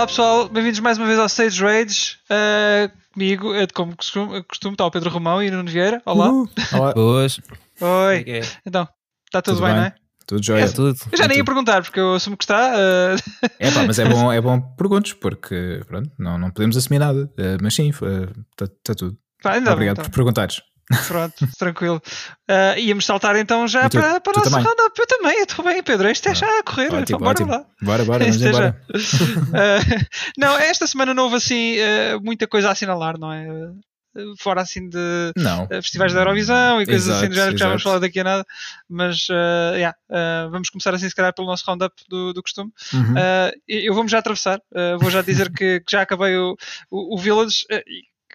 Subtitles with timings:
[0.00, 2.16] Olá pessoal, bem-vindos mais uma vez ao Stage Rage.
[2.24, 6.00] Uh, comigo, é como costume, está o Pedro Romão e Nuno Vieira.
[6.06, 6.32] Olá.
[6.32, 6.94] Uh, olá.
[6.96, 7.38] Boas.
[7.78, 8.24] Oi.
[8.26, 8.88] É então,
[9.26, 9.94] está tudo, tudo bem, bem, não é?
[10.26, 10.64] Tudo jóia.
[10.64, 10.98] É, tudo.
[11.12, 12.72] Eu já nem ia perguntar, porque eu assumo que está.
[12.72, 13.46] Uh...
[13.58, 17.30] É pá, mas é bom, é bom perguntes, porque pronto, não, não podemos assumir nada.
[17.38, 19.18] Uh, mas sim, está tá tudo.
[19.42, 20.04] Pá, Obrigado bem, então.
[20.06, 20.62] por perguntares.
[21.06, 22.02] Pronto, tranquilo.
[22.50, 24.98] Uh, íamos saltar então já tu, para, para o nosso roundup.
[24.98, 26.10] Eu também, eu estou bem, Pedro.
[26.10, 26.92] Isto é já a correr.
[26.92, 27.50] Ótimo, bora ótimo.
[27.50, 27.64] lá.
[27.80, 28.82] Bora, bora, vamos é embora.
[28.90, 33.46] uh, não, esta semana não houve assim uh, muita coisa a assinalar, não é?
[34.40, 35.68] Fora assim de não.
[35.68, 38.24] festivais da Eurovisão e coisas exato, assim do género que já vamos falar daqui a
[38.24, 38.44] nada,
[38.88, 39.96] mas yeah,
[40.50, 42.72] vamos começar assim, se calhar, pelo nosso roundup do, do costume.
[42.92, 43.14] Uhum.
[43.68, 44.60] eu vou-me já atravessar,
[45.00, 46.56] vou já dizer que, que já acabei o,
[46.90, 47.64] o, o Village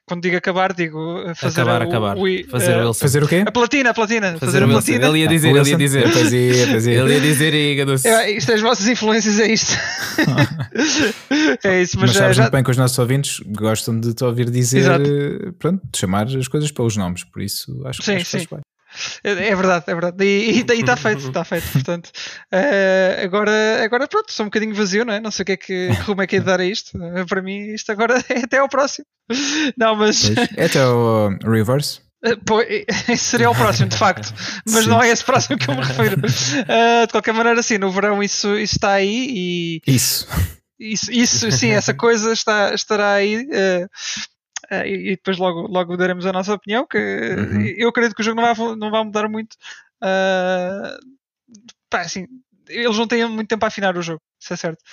[0.07, 2.17] quando digo acabar, digo eh, fazer acabar, o, acabar.
[2.17, 3.43] O, fazer, uh, fazer o quê?
[3.45, 4.37] A platina, a platina.
[4.37, 5.07] Fazer, fazer a platina.
[5.07, 6.09] Ele ia dizer, ele ia dizer.
[6.13, 6.99] Fazia, fazia.
[6.99, 8.07] Ele ia dizer e enganou-se.
[8.07, 9.73] É, isto é as vossas influências, é isto.
[11.63, 12.43] é isso, mas, mas sabes já...
[12.43, 15.55] muito bem que os nossos ouvintes gostam de te ouvir dizer, Exato.
[15.57, 18.47] pronto, de chamar as coisas pelos nomes, por isso acho, sim, acho que sim.
[18.51, 18.74] É,
[19.23, 20.23] é verdade, é verdade.
[20.23, 21.71] E está feito, está feito.
[21.71, 22.11] Portanto,
[22.53, 25.19] uh, agora, agora pronto, sou um bocadinho vazio, não é?
[25.19, 26.97] Não sei o que é que, como é que é de dar a isto.
[26.97, 29.05] Uh, para mim, isto agora é até ao próximo.
[29.77, 30.31] Não, mas.
[30.55, 32.05] É até o uh, reverse.
[32.45, 32.67] Pois,
[33.07, 34.33] esse seria o próximo, de facto,
[34.67, 34.89] mas Sim.
[34.89, 36.15] não é esse próximo que eu me refiro.
[36.15, 39.81] Uh, de qualquer maneira, assim, no verão isso, isso está aí e.
[39.85, 40.27] Isso.
[40.77, 43.43] Isso, isso sim, essa coisa está, estará aí.
[43.43, 43.87] Uh,
[44.71, 47.61] Uh, e, e, depois logo, logo daremos a nossa opinião, que uhum.
[47.77, 49.53] eu acredito que o jogo não vai, não vai mudar muito.
[50.01, 50.97] Uh,
[51.89, 52.27] pá, assim,
[52.67, 54.83] eles não têm muito tempo a afinar o jogo, isso é certo.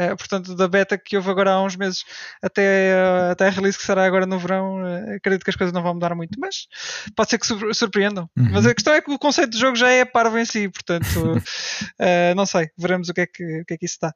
[0.00, 2.04] Uh, portanto, da beta que houve agora há uns meses
[2.42, 5.74] até, uh, até a release que será agora no verão, uh, acredito que as coisas
[5.74, 6.68] não vão mudar muito, mas
[7.14, 8.30] pode ser que surpreendam.
[8.34, 8.48] Uhum.
[8.50, 11.04] Mas a questão é que o conceito do jogo já é parvo em si, portanto,
[12.34, 14.14] não sei, veremos o que é que, o que, é que isso está.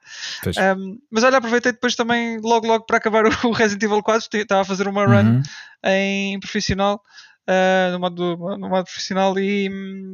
[0.77, 4.63] Um, mas olha, aproveitei depois também, logo, logo para acabar o Resident Evil 4, estava
[4.63, 5.43] a fazer uma run uhum.
[5.85, 7.03] em profissional
[7.49, 9.71] uh, no, modo, no modo profissional e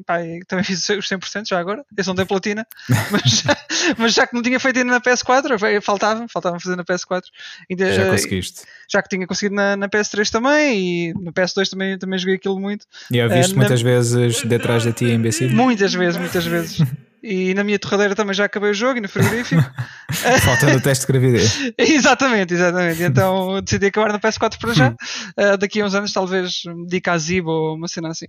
[0.06, 1.84] pá, também fiz os 100% já agora.
[1.96, 2.66] Esse não tem platina,
[3.10, 3.56] mas, já,
[3.98, 7.22] mas já que não tinha feito ainda na PS4, faltava, faltava fazer na PS4.
[7.70, 8.62] Ainda, já conseguiste.
[8.88, 12.58] Já que tinha conseguido na, na, PS3 também e no PS2 também, também joguei aquilo
[12.58, 12.86] muito.
[13.10, 13.91] E já viste uh, muitas na...
[13.91, 15.48] vezes detrás de ti em BC?
[15.48, 16.78] Muitas vezes, muitas vezes.
[17.22, 19.62] E na minha torradeira também já acabei o jogo e no frigorífico.
[20.42, 21.72] Faltando o teste de gravidez.
[21.76, 23.03] exatamente, exatamente.
[23.03, 24.88] Então decidi acabar na PS4 para já.
[24.91, 28.26] Uh, daqui a uns anos talvez me dedique a Zibo ou uma cena assim.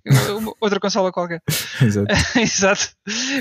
[0.59, 1.41] Outra consola qualquer.
[1.81, 2.13] Exato.
[2.35, 2.89] Exato.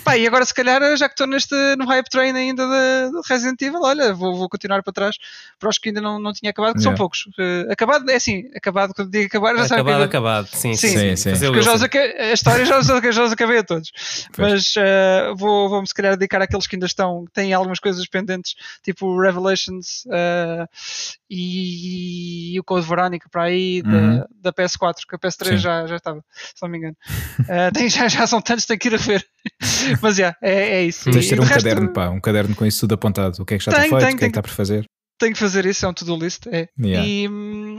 [0.05, 3.29] Pá, e agora se calhar, já que estou neste, no hype train ainda de, de
[3.29, 5.17] Resident Evil, olha, vou, vou continuar para trás
[5.59, 6.91] para os que ainda não, não tinha acabado, que yeah.
[6.91, 7.27] são poucos.
[7.39, 9.81] Uh, acabado, é assim, acabado quando digo acabar, já sabe.
[9.83, 10.47] Acabado, acabado.
[10.47, 10.89] Sim, sim.
[10.89, 11.35] sim, sim.
[11.35, 11.47] sim.
[11.47, 13.91] Porque já os, a história já, já os acabei a todos.
[14.35, 14.53] Pois.
[14.53, 18.55] Mas uh, vou, vou-me se calhar dedicar àqueles que ainda estão, têm algumas coisas pendentes,
[18.85, 20.69] tipo Revelations uh,
[21.29, 24.19] e, e, o Code Veronica para aí uhum.
[24.19, 26.97] da, da, PS4, que a PS3 já, já estava, se não me engano.
[27.41, 29.27] Uh, tem, já, já são tantos, tenho que ir a ver.
[30.03, 31.11] Mas yeah, é, é isso.
[31.11, 31.65] Tens de ter um resto...
[31.65, 33.43] caderno, pá, um caderno com isso tudo apontado.
[33.43, 34.87] O que é que já está feito, o que é que está por fazer
[35.21, 36.47] tenho que fazer isso, é um to-do list.
[36.47, 36.67] É.
[36.81, 37.07] Yeah.
[37.07, 37.29] E,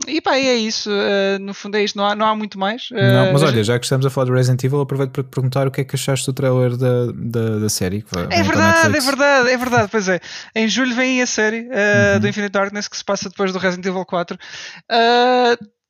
[0.08, 0.90] e pá, é isso.
[0.90, 2.90] Uh, no fundo é isto, não há, não há muito mais.
[2.92, 5.30] Uh, não, mas olha, já que estamos a falar de Resident Evil, aproveito para te
[5.30, 8.04] perguntar o que é que achaste do trailer da, da, da série.
[8.30, 9.88] é verdade, é verdade, é verdade.
[9.92, 10.20] Pois é.
[10.56, 12.20] Em julho vem a série uh, uhum.
[12.20, 14.38] do Infinite Darkness que se passa depois do Resident Evil 4.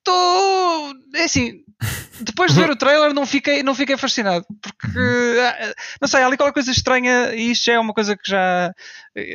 [0.01, 0.93] Estou.
[1.15, 1.63] é assim,
[2.21, 5.73] depois de ver o trailer não fiquei, não fiquei fascinado porque uhum.
[5.99, 8.73] não sei, há ali qualquer coisa estranha e isto já é uma coisa que já,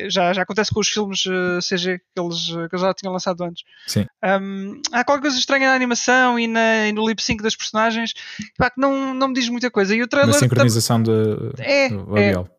[0.09, 3.43] já, já acontece com os filmes uh, CG que eles, que eles já tinham lançado
[3.43, 3.63] antes.
[3.87, 4.05] Sim.
[4.23, 8.13] Um, há qualquer coisa estranha na animação e, na, e no lip sync das personagens
[8.57, 9.95] pá, que não, não me diz muita coisa.
[9.95, 10.33] E o trailer.
[10.33, 11.11] Na sincronização de,
[11.59, 12.49] é, do labial.
[12.51, 12.56] É.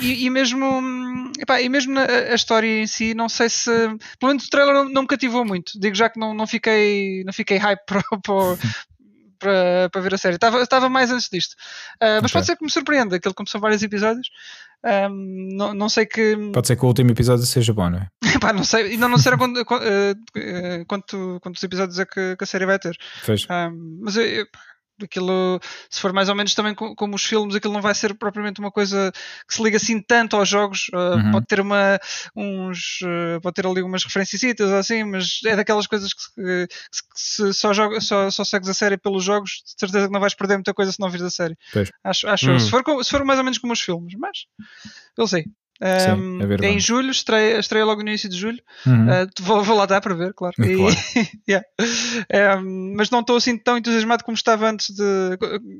[0.00, 0.66] E, e, mesmo,
[1.38, 3.70] epá, e mesmo na, a história em si, não sei se.
[4.18, 5.72] Pelo menos o trailer não, não me cativou muito.
[5.78, 8.02] Digo já que não, não, fiquei, não fiquei hype para,
[9.38, 10.36] para, para, ver a série.
[10.36, 11.52] Estava, estava mais antes disto.
[12.02, 12.32] Uh, mas okay.
[12.32, 14.28] pode ser que me surpreenda, aquele começou vários episódios.
[14.82, 16.36] Um, não, não sei que.
[16.52, 18.08] Pode ser que o último episódio seja bom, não é?
[18.40, 22.46] Pá, não sei, ainda não sei quanto, uh, quanto, quantos episódios é que, que, a
[22.46, 22.96] série vai ter.
[23.28, 24.46] Um, mas eu, eu,
[25.04, 28.60] aquilo, se for mais ou menos também como os filmes, aquilo não vai ser propriamente
[28.60, 29.12] uma coisa
[29.46, 30.88] que se liga assim tanto aos jogos.
[30.92, 31.30] Uh, uhum.
[31.32, 31.98] Pode ter uma,
[32.36, 37.20] uns, uh, pode ter ali umas referências assim, mas é daquelas coisas que, que, que
[37.20, 40.34] se só, joga, só, só segues a série pelos jogos, de certeza que não vais
[40.34, 41.56] perder muita coisa se não vires a série.
[41.72, 41.90] Pois.
[42.04, 42.60] Acho, acho uhum.
[42.60, 44.46] se, for, se for mais ou menos como os filmes, mas
[45.16, 45.44] eu sei.
[45.82, 48.60] Um, Sim, é em julho, estreia, estreia logo no início de julho.
[48.86, 49.06] Uhum.
[49.06, 50.54] Uh, vou, vou, lá dar para ver, claro.
[50.60, 50.96] E, claro.
[51.48, 52.60] yeah.
[52.60, 55.38] um, mas não estou assim tão entusiasmado como estava antes de,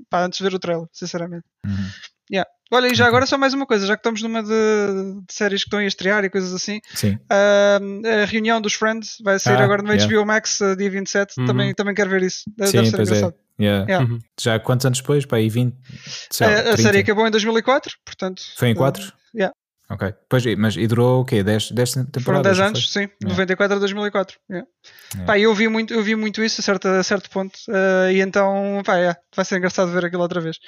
[0.08, 1.44] pá, antes de ver o trailer, sinceramente.
[1.66, 1.90] Uhum.
[2.32, 2.48] Yeah.
[2.72, 5.64] Olha, e já agora só mais uma coisa, já que estamos numa de, de séries
[5.64, 6.80] que estão a estrear e coisas assim.
[6.94, 7.18] Sim.
[7.30, 10.06] Uh, a reunião dos Friends vai sair ah, agora no yeah.
[10.06, 11.34] HBO Max, uh, dia 27.
[11.36, 11.46] Uhum.
[11.46, 12.44] Também, também quero ver isso.
[12.56, 13.02] Deve, Sim, ser é.
[13.02, 13.34] engraçado.
[13.58, 13.62] É.
[13.62, 13.84] Yeah.
[13.86, 14.08] Yeah.
[14.08, 14.18] Uhum.
[14.40, 15.26] Já quantos anos depois?
[15.26, 15.76] Para aí 20?
[16.30, 18.40] Sei, a, a série acabou em 2004, portanto.
[18.56, 19.02] Foi em 4?
[19.02, 19.54] Uh, yeah.
[19.90, 20.14] Ok.
[20.28, 21.42] Pois, mas e durou o quê?
[21.42, 22.22] 10, 10 temporadas?
[22.22, 23.08] Foram 10 anos, sim.
[23.22, 23.28] Yeah.
[23.28, 24.38] 94 a 2004.
[24.48, 24.68] Yeah.
[25.14, 25.26] Yeah.
[25.26, 27.56] Pá, eu vi muito, eu vi muito isso a certo, a certo ponto.
[27.68, 30.58] Uh, e então, pá, yeah, vai ser engraçado ver aquilo outra vez.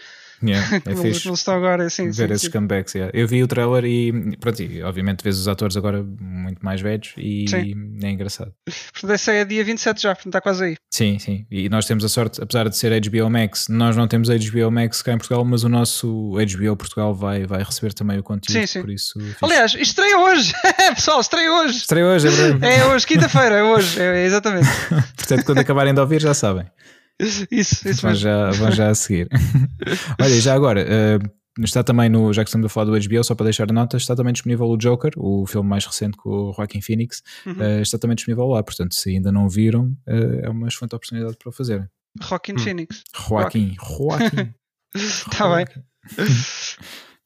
[0.42, 2.50] Yeah, é como, fixe como estão agora, sim, ver sim, esses sim.
[2.50, 2.94] comebacks.
[2.94, 3.16] Yeah.
[3.16, 7.14] Eu vi o trailer e, pronto, e obviamente vês os atores agora muito mais velhos
[7.16, 7.74] e sim.
[8.02, 8.52] é engraçado.
[8.92, 10.76] Portanto, esse é dia 27 já, portanto está quase aí.
[10.90, 11.46] Sim, sim.
[11.50, 15.00] E nós temos a sorte, apesar de ser HBO Max, nós não temos HBO Max
[15.00, 18.60] cá em Portugal, mas o nosso HBO Portugal vai, vai receber também o conteúdo.
[18.60, 18.80] Sim, sim.
[18.80, 19.11] Por isso,
[19.42, 20.52] Aliás, estreia hoje!
[20.94, 21.78] Pessoal, estreia hoje!
[21.78, 22.74] Estreia hoje, é verdade.
[22.74, 24.68] É hoje, quinta-feira, é hoje, é, exatamente.
[25.16, 26.66] Portanto, quando acabarem de ouvir, já sabem.
[27.50, 29.28] Isso, isso vão já, vão já a seguir.
[30.20, 33.34] Olha, já agora, uh, está também no, já que estamos a falar do HBO, só
[33.34, 36.52] para deixar a nota, está também disponível o Joker, o filme mais recente com o
[36.52, 37.52] Joaquin Phoenix, uhum.
[37.52, 41.36] uh, está também disponível lá, portanto, se ainda não viram, uh, é uma excelente oportunidade
[41.36, 41.88] para o fazer.
[42.20, 42.58] Joaquin hum.
[42.58, 43.02] Phoenix.
[43.28, 44.54] Joaquin, Joaquin.
[44.94, 45.66] Está bem.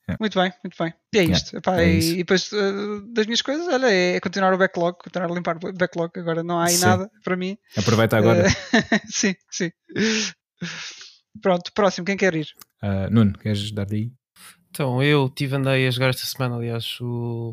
[0.08, 0.16] É.
[0.20, 0.94] Muito bem, muito bem.
[1.12, 1.56] E é isto.
[1.56, 5.30] Epá, é e, e, depois uh, das minhas coisas, olha, é continuar o backlog, continuar
[5.30, 6.10] a limpar o backlog.
[6.16, 6.84] Agora não há aí sim.
[6.84, 7.58] nada para mim.
[7.76, 8.46] Aproveita agora.
[8.46, 9.70] Uh, sim, sim.
[11.42, 12.46] Pronto, próximo, quem quer ir?
[12.82, 14.12] Uh, Nuno, queres dar daí?
[14.70, 17.52] Então, eu tive andei a jogar esta semana, aliás, o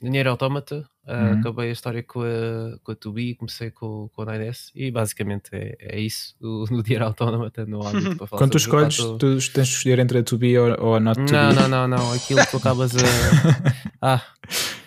[0.00, 0.86] Dinheiro Autómata.
[1.06, 1.40] Uhum.
[1.40, 5.50] acabei a história com a, com a 2B, comecei com, com a 9S e basicamente
[5.52, 6.34] é, é isso.
[6.42, 8.38] O, no Dinheiro Autómata não há muito para falar.
[8.40, 11.32] Quando tu escolhes, tu tens de escolher entre a 2B ou, ou a Not 2B?
[11.32, 12.12] Não, não, não, não.
[12.12, 13.00] Aquilo que tu acabas a.
[14.04, 14.20] Ah.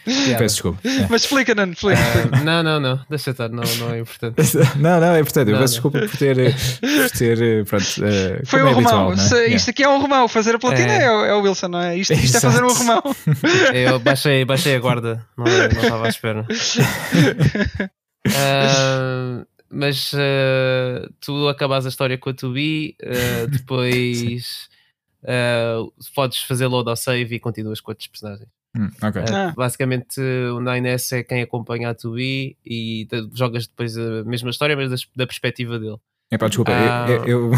[0.05, 0.37] Piada.
[0.37, 0.79] Peço desculpa.
[0.87, 1.07] É.
[1.09, 1.99] Mas explica, não, explica.
[1.99, 4.35] Uh, não, não, não, deixa estar, não, não é importante.
[4.77, 5.51] não, não, é importante.
[5.51, 6.35] Eu peço desculpa por ter.
[6.35, 9.09] Por ter pronto, uh, Foi um é romão.
[9.09, 9.47] Habitual, é?
[9.47, 10.27] Isto aqui é um romão.
[10.27, 11.97] Fazer a platina é, é, o Wilson, não é?
[11.97, 13.01] Isto, isto é fazer um romão.
[13.73, 16.45] Eu baixei, baixei a guarda, não, não estava à espera.
[18.27, 24.69] Uh, mas uh, tu acabas a história com a 2B, uh, depois
[26.13, 28.54] podes fazer load ao save e continuas com outros personagens.
[28.75, 29.23] Hum, okay.
[29.33, 29.53] ah.
[29.55, 34.89] Basicamente, o 9S é quem acompanha a 2B e jogas depois a mesma história, mas
[34.89, 35.97] da, da perspectiva dele.
[36.31, 37.51] Epá, desculpa, ah, eu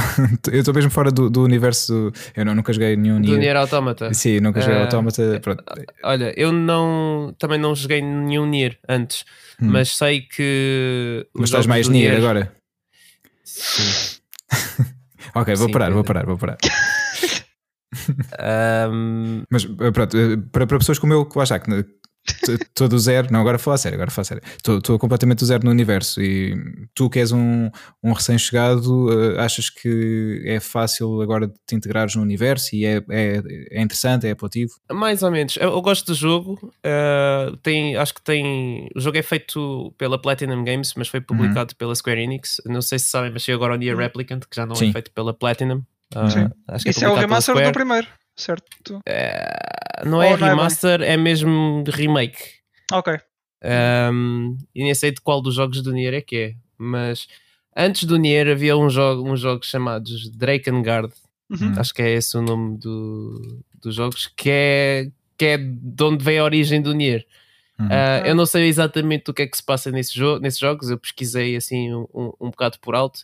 [0.52, 2.12] estou mesmo fora do, do universo.
[2.36, 4.14] Eu não, nunca joguei nenhum Do Nier Automata.
[4.14, 5.40] Sim, nunca joguei uh, Automata.
[5.42, 5.64] Pronto.
[6.04, 9.24] Olha, eu não também não joguei nenhum Nier antes,
[9.62, 9.70] hum.
[9.72, 11.26] mas sei que.
[11.34, 12.52] Mas estás mais Nier, Nier agora?
[13.46, 14.20] Sim.
[15.34, 16.58] ok, vou Sim, parar, vou parar, vou parar.
[18.92, 19.44] Um...
[19.50, 21.70] Mas pronto, eh, para, para pessoas como eu, que lá está, que
[22.44, 24.44] Estou do zero, não, agora falar sério, agora falar sério.
[24.58, 26.56] Estou completamente do zero no universo e
[26.94, 27.70] tu que és um,
[28.04, 32.98] um recém-chegado, uh, achas que é fácil agora de te integrares no universo e é,
[33.10, 34.74] é, é interessante, é apelativo?
[34.92, 35.56] Mais ou menos.
[35.58, 38.90] Eu, eu gosto do jogo, uh, tem, acho que tem.
[38.96, 41.78] O jogo é feito pela Platinum Games, mas foi publicado uhum.
[41.78, 42.62] pela Square Enix.
[42.66, 44.90] Não sei se sabem, mas chegou agora o Nier Replicant, que já não é Sim.
[44.90, 45.82] é feito pela Platinum.
[46.14, 46.50] Sim.
[46.68, 48.08] Acho que é Isso é, é o remaster do primeiro
[48.38, 49.02] certo?
[49.06, 52.38] É, não é remaster, é, é, mesmo remake.
[52.92, 53.18] Ok.
[54.14, 57.28] Um, e nem sei de qual dos jogos do Nier é que é, mas
[57.76, 61.12] antes do Nier havia um jogo, uns jogos chamados Drakengard,
[61.50, 61.74] uhum.
[61.76, 66.24] acho que é esse o nome do, dos jogos, que é, que é de onde
[66.24, 67.26] vem a origem do Nier.
[67.80, 67.88] Uhum.
[67.88, 70.90] Uh, eu não sei exatamente o que é que se passa nesse jo nesses jogos,
[70.90, 73.22] eu pesquisei assim um, um bocado por alto,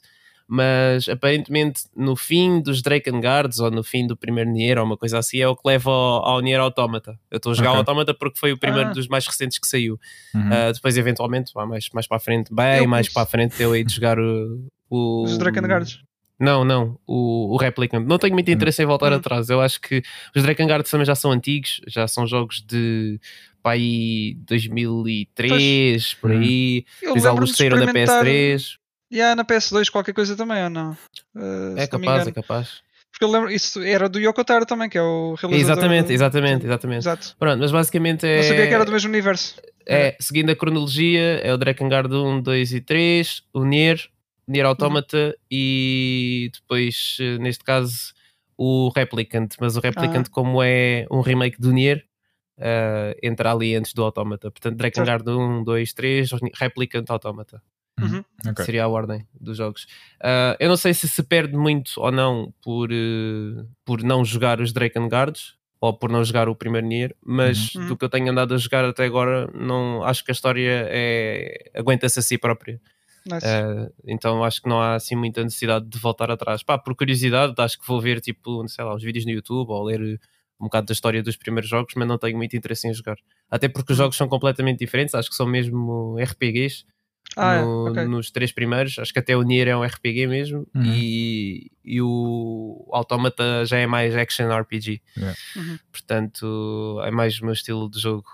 [0.55, 5.17] mas aparentemente no fim dos Drakengard's ou no fim do primeiro Nier ou uma coisa
[5.17, 7.19] assim é o que leva ao, ao Nier Automata.
[7.31, 7.77] Eu estou a jogar okay.
[7.77, 8.93] o Automata porque foi o primeiro ah.
[8.93, 9.99] dos mais recentes que saiu.
[10.31, 10.41] Uhum.
[10.41, 13.75] Uh, depois, eventualmente, mais, mais para a frente, bem eu mais para a frente, eu
[13.75, 14.67] hei de jogar o.
[14.91, 16.03] o os Drakengard's.
[16.39, 18.05] Não, não, o, o Replicant.
[18.05, 18.53] Não tenho muito uhum.
[18.53, 19.17] interesse em voltar uhum.
[19.17, 19.49] atrás.
[19.49, 20.03] Eu acho que
[20.35, 23.19] os Drakengard também já são antigos, já são jogos de
[23.63, 26.13] para aí 2003, pois.
[26.13, 26.85] por aí.
[27.01, 28.82] Depois alguns saíram na PS3.
[29.13, 30.97] E há na PS2 qualquer coisa também, ou não?
[31.35, 32.81] Uh, é capaz, é capaz.
[33.11, 35.83] Porque eu lembro, isso era do Yoko Taro também, que é o realizador.
[35.83, 36.97] Exatamente, exatamente, exatamente.
[36.97, 37.35] Exato.
[37.37, 38.37] Pronto, mas basicamente é.
[38.37, 39.61] Não sabia que era do mesmo universo.
[39.85, 43.99] É, seguindo a cronologia, é o Drakengard 1, 2 e 3, o Nier,
[44.47, 45.33] Nier Automata uhum.
[45.51, 48.15] e depois, eh, neste caso,
[48.57, 49.49] o Replicant.
[49.59, 50.31] Mas o Replicant, ah.
[50.31, 52.03] como é um remake do Nier,
[52.57, 54.49] uh, entra ali antes do Automata.
[54.49, 57.61] Portanto, Drakengard 1, 2, 3, Replicant Automata.
[58.01, 58.23] Uhum.
[58.49, 58.65] Okay.
[58.65, 59.83] Seria a ordem dos jogos.
[60.21, 64.59] Uh, eu não sei se se perde muito ou não por, uh, por não jogar
[64.59, 65.39] os Drakengard
[65.79, 67.87] ou por não jogar o primeiro Nier, mas uhum.
[67.87, 71.71] do que eu tenho andado a jogar até agora, não acho que a história é,
[71.75, 72.79] aguenta-se a si própria.
[73.25, 73.45] Nice.
[73.45, 76.63] Uh, então acho que não há assim muita necessidade de voltar atrás.
[76.63, 79.83] Pá, por curiosidade, acho que vou ver tipo, sei lá, uns vídeos no YouTube ou
[79.83, 80.19] ler
[80.59, 83.17] um bocado da história dos primeiros jogos, mas não tenho muito interesse em jogar.
[83.49, 84.03] Até porque os Hum.
[84.03, 86.85] jogos são completamente diferentes, acho que são mesmo RPGs.
[87.35, 88.05] Ah, no- é, ok.
[88.05, 90.83] nos três primeiros, acho que até o Nier é um RPG mesmo Uhum.
[90.85, 95.01] e, e o Automata já é mais action RPG.
[95.17, 95.37] Yeah.
[95.55, 95.77] Uhum.
[95.91, 98.25] Portanto, é mais o meu estilo de jogo,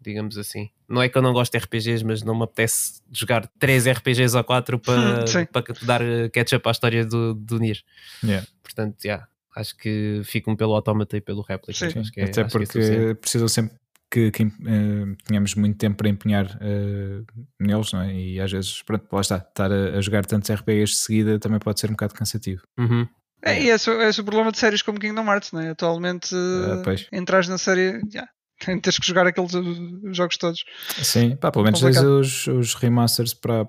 [0.00, 0.70] digamos assim.
[0.88, 4.36] Não é que eu não gosto de RPGs, mas não me apetece jogar três RPGs
[4.36, 6.00] ou quatro para, para dar
[6.32, 7.82] catch-up à história do, do Nier.
[8.22, 8.46] Yeah.
[8.62, 11.90] Portanto, yeah, acho que fico-me pelo Automata e pelo Replica.
[11.90, 11.98] Sim.
[11.98, 13.14] Acho que é, Até acho que é porque suficiente.
[13.20, 13.76] precisam sempre
[14.10, 17.22] que, que, eh, tenhamos muito tempo para empenhar eh,
[17.60, 18.14] neles, não é?
[18.14, 21.58] E às vezes, pronto, lá está, estar a, a jogar tantos RPGs de seguida também
[21.58, 22.62] pode ser um bocado cansativo.
[22.78, 23.06] Uhum.
[23.42, 25.70] É, e esse, esse é o problema de séries como Kingdom Hearts, né?
[25.70, 27.06] Atualmente, Ah, pois.
[27.12, 28.28] entras na série, yeah,
[28.82, 30.64] tens que jogar aqueles uh, jogos todos.
[31.02, 33.66] Sim, pá, pelo menos tens os, os remasters para,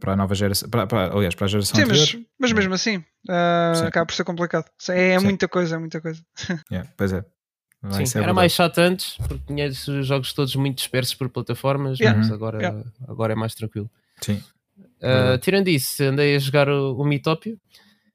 [0.00, 2.06] para a nova geração, para, para- aliás, para a geração Sim, anterior.
[2.14, 3.86] mas, mas mesmo assim, Sim.
[3.86, 4.66] acaba por ser complicado.
[4.90, 6.22] É, é muita coisa, é muita coisa.
[6.70, 7.24] Yeah, pois é.
[7.82, 8.36] Vai Sim, ser era verdade.
[8.36, 12.18] mais chato antes, porque tinha esses jogos todos muito dispersos por plataformas, Yeah.
[12.18, 12.34] mas Uhum.
[12.34, 12.84] agora, Yeah.
[13.08, 13.90] agora é mais tranquilo.
[14.20, 14.42] Sim.
[15.02, 17.56] Uh, tirando isso, andei a jogar o, o Mitopia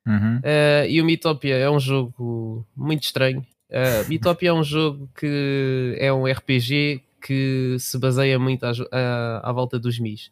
[0.05, 0.38] Uhum.
[0.38, 3.39] uh, e o Mitopia é um jogo muito estranho.
[3.72, 9.50] Uh, Mitopia é um jogo que é um RPG que se baseia muito à, à-
[9.50, 10.29] à volta dos Mis.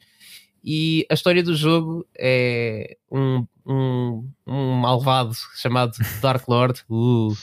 [0.63, 5.91] E a história do jogo é um, um, um malvado chamado
[6.21, 7.35] Dark Lord uh,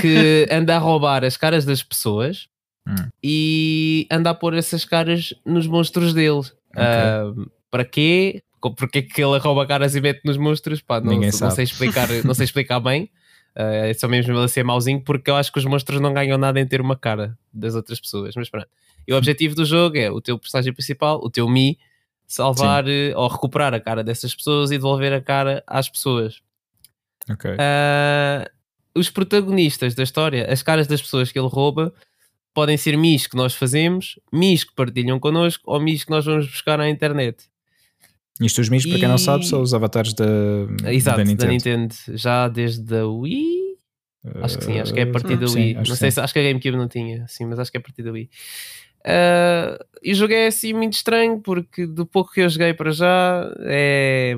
[0.00, 2.48] que anda a roubar as caras das pessoas
[2.84, 2.94] Hum.
[3.22, 6.42] e anda a pôr essas caras nos monstros dele.
[6.76, 7.32] Ah,
[7.70, 8.42] para quê?
[8.76, 10.80] Porque que ele rouba caras e mete nos monstros?
[10.80, 11.54] Pá, não, Ninguém não sabe.
[11.54, 13.08] sei explicar, não sei explicar bem.
[13.54, 16.58] É só mesmo ele ser mauzinho porque eu acho que os monstros não ganham nada
[16.58, 18.34] em ter uma cara das outras pessoas.
[18.34, 18.66] Mas pronto.
[19.06, 21.78] E o objetivo do jogo é o teu personagem principal, o teu Mi,
[22.34, 26.40] salvar eh, ou recuperar a cara dessas pessoas e devolver a cara às pessoas.
[27.58, 28.50] Ah,
[28.94, 31.92] os protagonistas da história, as caras das pessoas que ele rouba,
[32.54, 36.46] podem ser mis que nós fazemos, mis que partilham connosco ou mis que nós vamos
[36.46, 37.44] buscar na internet.
[38.40, 40.24] Isto os MIS, para quem não e- sabe, são os avatares da,
[40.90, 41.52] Exato, da da Nintendo.
[41.52, 41.94] Nintendo.
[42.14, 43.62] Já desde a Wii.
[44.42, 45.76] Acho que sim, acho que é a partir Uh, da sim, Wii.
[45.76, 46.14] acho Não sei sim.
[46.14, 48.10] se acho que a GameCube não tinha, sim, mas acho que é a partir da
[48.12, 48.30] Wii.
[49.04, 54.36] Ah, e é assim muito estranho porque do pouco que eu joguei para já é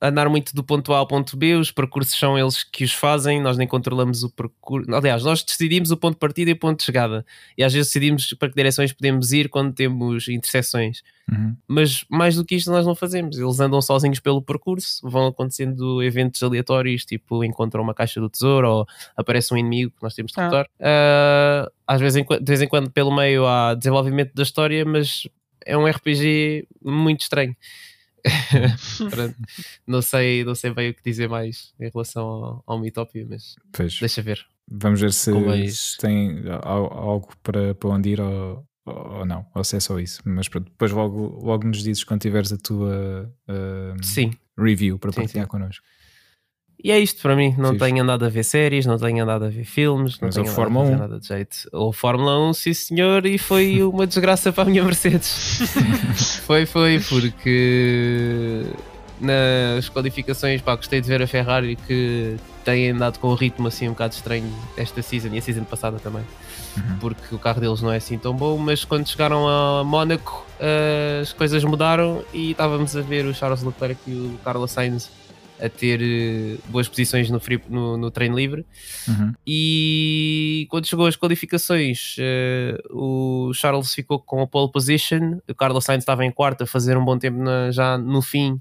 [0.00, 3.40] andar muito do ponto A ao ponto B, os percursos são eles que os fazem,
[3.42, 4.94] nós nem controlamos o percurso.
[4.94, 7.26] Aliás, nós decidimos o ponto de partida e o ponto de chegada,
[7.56, 11.54] e às vezes decidimos para que direções podemos ir quando temos interseções Uhum.
[11.68, 13.36] mas mais do que isto nós não fazemos.
[13.38, 18.66] Eles andam sozinhos pelo percurso, vão acontecendo eventos aleatórios, tipo encontram uma caixa do tesouro
[18.70, 20.48] ou aparece um inimigo que nós temos de Ah.
[20.48, 20.70] derrotar.
[20.80, 25.28] Ah, às vezes, de vez em quando, pelo meio há desenvolvimento da história, mas
[25.66, 27.54] é um RPG muito estranho.
[29.86, 33.54] Não, sei, não sei bem o que dizer mais em relação ao, ao Mitopia, mas
[33.72, 33.98] Pois.
[33.98, 34.44] deixa ver.
[34.70, 39.46] Vamos ver se, mais- se tem al- algo para, para onde ir ou, ou não,
[39.54, 40.20] ou se é só isso.
[40.24, 44.30] Mas pronto, depois logo, logo nos dizes quando tiveres a tua uh,
[44.62, 45.50] review para Sim, partilhar sim.
[45.50, 45.84] connosco.
[46.82, 47.54] E é isto para mim.
[47.58, 47.84] Não Fixe.
[47.84, 50.54] tenho andado a ver séries, não tenho andado a ver filmes, não Mas tenho andado
[50.54, 51.00] Fórmula a fazer 1.
[51.08, 51.56] nada de jeito.
[51.72, 55.58] Ou Fórmula 1, sim senhor, e foi uma desgraça para a minha Mercedes.
[56.46, 58.64] foi, foi, porque
[59.20, 63.86] nas qualificações, pá, gostei de ver a Ferrari que tem andado com um ritmo assim
[63.88, 66.22] um bocado estranho esta season e a season passada também.
[66.76, 66.98] Uhum.
[67.00, 70.46] Porque o carro deles não é assim tão bom, mas quando chegaram a Mónaco
[71.20, 75.10] as coisas mudaram e estávamos a ver o Charles Leclerc e o Carlos Sainz
[75.60, 78.64] a ter eh, boas posições no, free- no, no treino livre.
[79.08, 79.32] Uhum.
[79.46, 85.38] e quando chegou às qualificações eh, o Charles ficou com a pole position.
[85.48, 88.60] O Carlos Sainz estava em quarto a fazer um bom tempo na- já no fim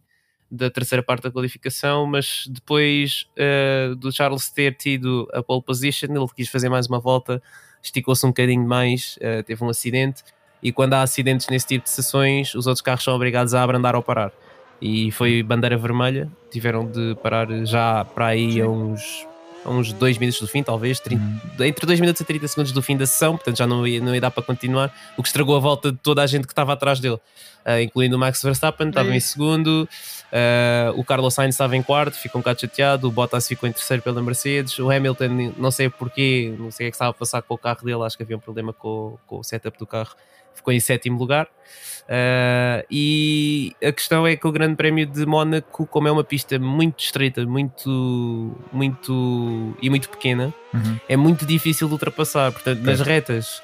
[0.49, 6.07] da terceira parte da qualificação mas depois eh, do Charles ter tido a pole position
[6.09, 7.41] ele quis fazer mais uma volta
[7.83, 10.23] esticou-se um bocadinho mais teve um acidente.
[10.63, 13.95] E quando há acidentes nesse tipo de sessões os outros carros são obrigados a abrandar
[13.95, 14.31] ou parar
[14.81, 16.29] e foi bandeira vermelha.
[16.51, 19.25] Tiveram de parar já para aí a uns
[19.65, 21.65] a uns 2 minutos do fim, talvez, 30 Uhum.
[21.65, 24.15] entre 2 minutos e 30 segundos do fim da sessão, portanto já não ia, não
[24.15, 26.71] ia dar para continuar, o que estragou a volta de toda a gente que estava
[26.71, 27.19] atrás dele,
[27.65, 29.89] Ah, incluindo o Max Verstappen, estava em segundo,
[30.31, 33.73] ah, o Carlos Sainz estava em quarto, ficou um bocado chateado, o Bottas ficou em
[33.73, 37.11] terceiro pela Mercedes, o Hamilton, não sei porquê, não sei o que é que estava
[37.11, 39.77] a passar com o carro dele, acho que havia um problema com, com o setup
[39.77, 40.15] do carro,
[40.57, 41.47] ficou em sétimo lugar.
[42.09, 46.57] Ah, e a questão é que o Grande Prémio de Mónaco, como é uma pista
[46.57, 50.97] muito estreita, muito, muito e muito pequena, Uhum.
[51.09, 52.51] é muito difícil de ultrapassar.
[52.51, 53.61] Portanto, nas retas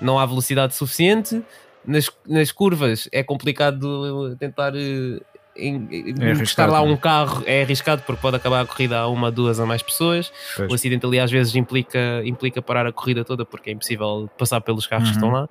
[0.00, 1.42] não há velocidade suficiente,
[1.86, 5.20] nas, nas curvas é complicado tentar eh,
[5.56, 5.88] em,
[6.20, 9.58] É estar lá um carro é arriscado porque pode acabar a corrida a uma, duas
[9.60, 10.32] a mais pessoas.
[10.56, 10.70] Pois.
[10.70, 14.60] O acidente ali às vezes implica, implica parar a corrida toda porque é impossível passar
[14.60, 15.30] pelos carros que Uhum.
[15.30, 15.48] estão lá.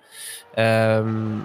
[0.57, 1.41] Ahm,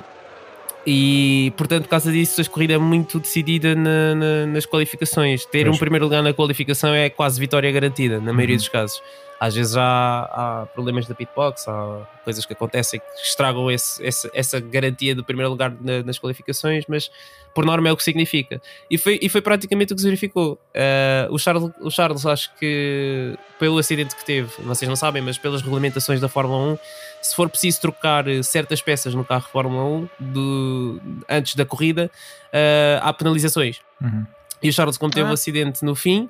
[0.87, 5.45] e portanto, por causa disso, a corrida é muito decidida na- na- nas qualificações.
[5.45, 5.77] Ter Pois.
[5.77, 8.59] um primeiro lugar na qualificação é quase vitória garantida, na maioria Uhum.
[8.59, 9.03] dos casos.
[9.41, 14.29] Às vezes há, há problemas da pitbox, há coisas que acontecem que estragam esse- esse-
[14.35, 17.09] essa garantia do primeiro lugar na- nas qualificações, mas
[17.55, 18.61] por norma é o que significa.
[18.91, 20.59] E foi, e foi praticamente o que se verificou.
[20.75, 25.39] Eh, o, Charles, o Charles, acho que pelo acidente que teve, vocês não sabem, mas
[25.39, 26.79] pelas regulamentações da Fórmula 1,
[27.23, 32.11] se for preciso trocar eh, certas peças no carro Fórmula 1 do- antes da corrida,
[32.53, 33.81] eh, há penalizações.
[34.01, 34.27] Uhum.
[34.63, 35.31] E o Charles, como teve Ah.
[35.31, 36.29] o acidente no fim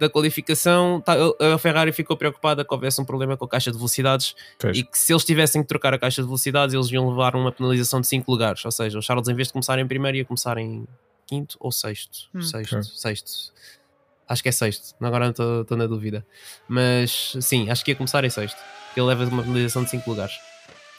[0.00, 1.14] da qualificação, tá-
[1.54, 4.76] a Ferrari ficou preocupada que houvesse um problema com a caixa de velocidades Pois.
[4.76, 7.52] e que se eles tivessem que trocar a caixa de velocidades, eles iam levar uma
[7.52, 8.64] penalização de 5 lugares.
[8.64, 10.86] Ou seja, o Charles, em vez de começar em primeiro, ia começar em
[11.26, 12.28] quinto ou sexto.
[12.34, 12.40] Hum.
[12.42, 12.82] Sexto, Ok.
[12.96, 13.30] sexto.
[14.28, 16.26] Acho que é sexto, agora não estou- na dúvida.
[16.68, 18.58] Mas sim, acho que ia começar em sexto.
[18.96, 20.34] Ele leva uma penalização de 5 lugares.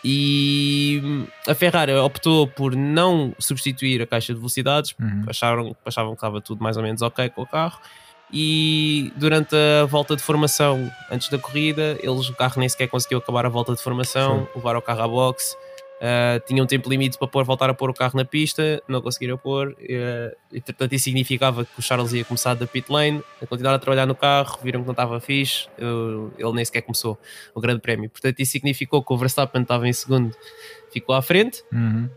[0.03, 1.01] E
[1.47, 5.25] a Ferrari optou por não substituir a caixa de velocidades Uhum.
[5.27, 7.79] acharam, achavam que estava tudo mais ou menos ok com o carro
[8.31, 13.17] e durante a volta de formação antes da corrida eles, o carro nem sequer conseguiu
[13.17, 15.55] acabar a volta de formação levaram o carro à boxe
[16.01, 19.01] ah, tinham um tempo limite para pôr, voltar a pôr o carro na pista não
[19.01, 23.21] conseguiram pôr uh, e portanto isso significava que o Charles ia começar da pit lane
[23.41, 26.83] a continuar a trabalhar no carro viram que não estava fixe uh, ele nem sequer
[26.83, 27.19] começou
[27.53, 30.33] o grande prémio portanto isso significou que o Verstappen estava em segundo
[30.89, 32.09] ficou à frente Uhum.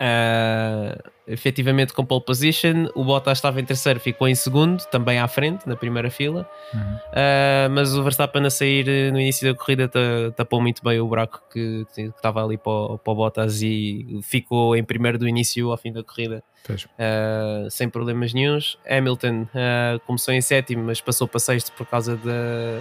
[0.00, 2.88] Uh, efetivamente com pole position.
[2.94, 6.48] O Bottas estava em terceiro, ficou em segundo, também à frente, na primeira fila.
[6.72, 6.80] Uhum.
[6.80, 10.00] Uh, mas o Verstappen a sair eh, no início da corrida ta-
[10.34, 14.18] tapou muito bem o buraco que que estava ali para o, para o Bottas e
[14.22, 16.42] ficou em primeiro do início ao fim da corrida.
[16.70, 18.78] Uh, sem problemas nenhums.
[18.88, 19.46] Hamilton
[20.06, 22.80] começou em sétimo, mas passou para sexto por causa da-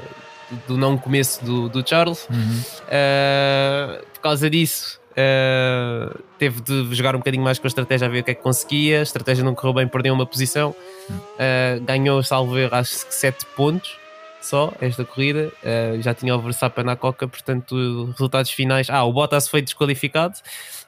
[0.68, 2.28] do não começo do, do Charles.
[2.30, 2.62] Uhum.
[2.88, 8.10] Uh, por causa disso, uh, teve de jogar um bocadinho mais com a estratégia a
[8.10, 9.00] ver o que é que conseguia.
[9.00, 10.76] A estratégia não correu bem, perdeu uma posição.
[11.10, 13.98] Uh, ganhou, salvo erro, acho que 7 pontos
[14.42, 15.52] só esta corrida.
[15.64, 18.90] Uh, já tinha o Verstappen na coca, portanto, resultados finais.
[18.90, 20.36] Ah, o Bottas foi desqualificado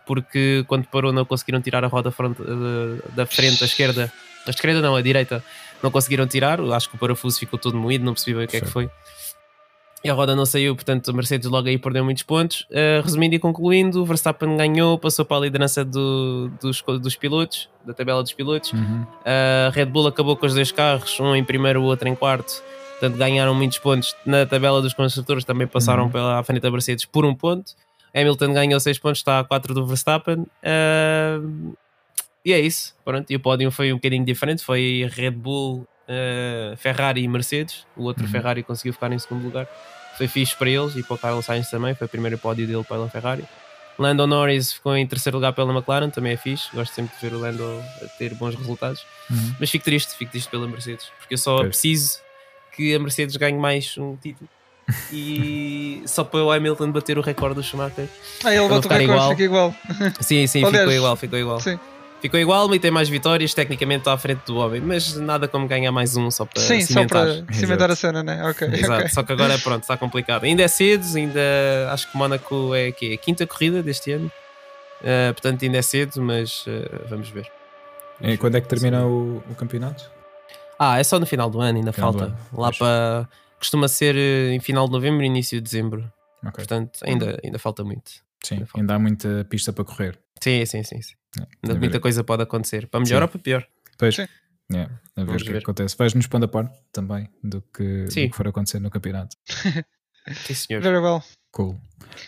[0.06, 2.14] porque quando parou não conseguiram tirar a roda
[3.16, 4.12] da frente, à esquerda.
[4.46, 5.44] A esquerda não, a direita.
[5.82, 6.60] Não conseguiram tirar.
[6.60, 8.90] Acho que o parafuso ficou todo moído, não percebi bem o que é que foi
[10.04, 12.62] e a roda não saiu, portanto a Mercedes logo aí perdeu muitos pontos.
[12.72, 17.70] Uh, resumindo e concluindo, o Verstappen ganhou, passou para a liderança do- dos, dos pilotos,
[17.86, 18.74] da tabela dos pilotos.
[18.74, 19.06] Uhum.
[19.26, 22.64] A Red Bull acabou com os dois carros, um em primeiro, o outro em quarto.
[23.00, 26.10] Portanto, ganharam muitos pontos na tabela dos construtores, também passaram Uhum.
[26.12, 27.74] pela à frente da Mercedes por um ponto.
[28.16, 30.40] Hamilton ganhou 6 pontos, está a 4 do Verstappen.
[30.42, 31.74] Uh,
[32.44, 32.96] e é isso.
[33.06, 37.86] Pronto, e o pódio foi um bocadinho diferente: foi Red Bull, uh, Ferrari e Mercedes.
[37.96, 38.30] O outro Uhum.
[38.32, 39.68] Ferrari conseguiu ficar em segundo lugar.
[40.18, 41.96] Foi fixe para eles e para o Carlos Sainz também.
[41.96, 43.46] Foi o primeiro pódio dele pela Ferrari.
[44.00, 46.70] Lando Norris ficou em terceiro lugar pela McLaren, também é fixe.
[46.74, 49.06] Gosto sempre de ver o Lando a ter bons resultados.
[49.30, 49.56] Uhum.
[49.60, 51.68] Mas fico triste, fico triste pela Mercedes, porque eu só Pois.
[51.70, 52.20] preciso
[52.76, 54.50] que a Mercedes ganhe mais um título.
[55.14, 58.08] E só para o Hamilton bater o recorde do Schumacher.
[58.44, 59.30] Ah, ele não bate o ficar recorde, igual.
[59.32, 59.76] fica igual.
[60.22, 61.60] Sim, sim, Aliás, ficou igual, ficou igual.
[61.60, 61.80] Sim,
[62.22, 65.68] Ficou igual e tem mais vitórias, tecnicamente está à frente do homem, mas nada como
[65.68, 67.26] ganhar mais um só para sim só cimentar.
[67.44, 68.44] para cimentar a cena, né?
[68.48, 68.68] Ok.
[68.68, 69.10] Exato, ok.
[69.10, 70.44] só que agora pronto, está complicado.
[70.44, 71.42] Ainda é cedo, ainda
[71.92, 74.32] acho que Mónaco é, que é a quinta corrida deste ano,
[75.02, 77.52] Uh, portanto ainda é cedo, mas uh, vamos ver.
[78.22, 80.12] E quando é que termina o, o campeonato?
[80.78, 82.26] Ah, é só no final do ano, ainda Final falta.
[82.28, 83.28] ano, Lá para.
[83.58, 86.12] Costuma ser eh, em final de novembro e início de dezembro.
[86.42, 86.54] Ok.
[86.54, 88.10] Portanto, ainda, ainda falta muito.
[88.44, 88.80] Sim, ainda falta.
[88.80, 90.20] ainda há muita pista para correr.
[90.42, 91.00] Sim, sim, sim.
[91.00, 91.14] sim.
[91.40, 92.88] É, Ainda muita ver- coisa pode acontecer.
[92.88, 93.24] Para melhor Sim.
[93.24, 93.68] ou para pior.
[93.98, 94.28] Pois, Sim.
[94.74, 94.82] é,
[95.18, 95.52] a ver o que ver.
[95.54, 95.96] que acontece.
[95.98, 99.36] Vais-nos pondo a par também do que, do que for acontecer no campeonato.
[100.46, 100.82] Sim, senhor.
[100.84, 101.24] Very well.
[101.52, 101.80] Cool.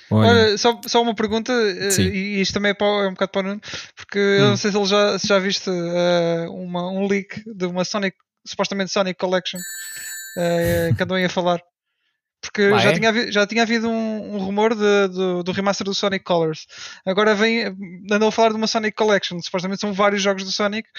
[0.10, 2.04] Olha, Olha, só, só uma pergunta, eh, Sim.
[2.10, 3.62] e isto também é, para, é um bocado para o Nuno,
[3.96, 4.50] porque eu Hum.
[4.50, 8.18] não sei se, ele já, se já viste eh, uma, um leak de uma Sonic,
[8.46, 9.60] supostamente Sonic Collection,
[10.38, 11.62] eh, que andam a falar.
[12.44, 12.94] Porque Ah, já, é?
[12.94, 16.68] tinha havido, já tinha havido um, um rumor de- do, do remaster do Sonic Colors.
[17.06, 17.66] Agora vem,
[18.12, 19.40] andam a falar de uma Sonic Collection.
[19.40, 20.90] Supostamente são vários jogos do Sonic.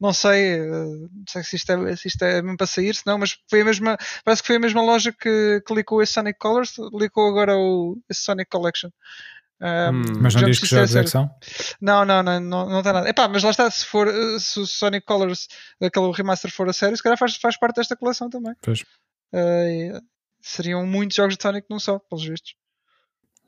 [0.00, 3.04] Não sei, eh, não sei se isto, é, se isto é mesmo para sair, se
[3.04, 6.12] não, mas foi a mesma, parece que foi a mesma loja que, que licou esse
[6.12, 8.88] Sonic Colors, licou agora o, esse Sonic Collection.
[9.60, 10.02] Ah, Hum.
[10.20, 11.30] mas não diz que preciso jogos é que são?
[11.80, 13.08] não, não, não, não, não está nada.
[13.08, 15.46] Epá, mas lá está, se for eh, se o Sonic Colors,
[15.80, 18.54] aquele remaster for a sério, se calhar faz, faz parte desta coleção também.
[18.60, 18.84] Pois.
[19.32, 19.92] E
[20.42, 22.54] seriam muitos jogos de Sonic num só, pelos vistos.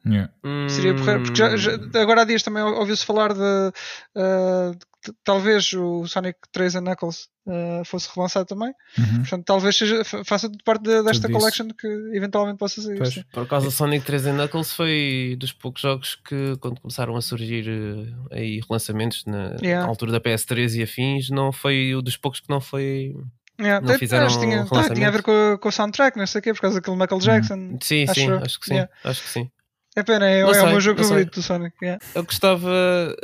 [0.06, 0.30] Yeah.
[0.68, 1.90] Seria porreiro, porque já, já- Hum.
[1.94, 7.28] agora há dias também ouviu-se falar de, uh, de- talvez o Sonic 3 and Knuckles
[7.46, 8.68] uh, fosse relançado também.
[8.98, 9.20] Uhum.
[9.20, 11.38] Portanto, talvez seja, fa- faça parte de- desta Tudo isso.
[11.38, 12.98] collection que eventualmente possa sair.
[12.98, 13.14] Pois.
[13.14, 13.24] sim.
[13.32, 17.22] Por causa do Sonic 3 and Knuckles foi dos poucos jogos que quando começaram a
[17.22, 19.84] surgir eh, aí relançamentos na, Yeah.
[19.84, 23.14] na altura da PS3 e afins, não foi o dos poucos que não foi.
[23.60, 26.40] Yeah, Não fizeram acho tinha, tá, tinha a ver com, com o soundtrack, não sei
[26.40, 27.78] o quê, por causa daquele Michael Jackson.
[27.80, 28.74] Sim, Acho sim, acho que sim.
[28.74, 28.92] Yeah.
[29.04, 29.50] Acho que sim.
[29.96, 31.76] É pena, é, é o meu jogo favorito do Sonic.
[31.80, 32.04] yeah.
[32.16, 32.68] Eu gostava,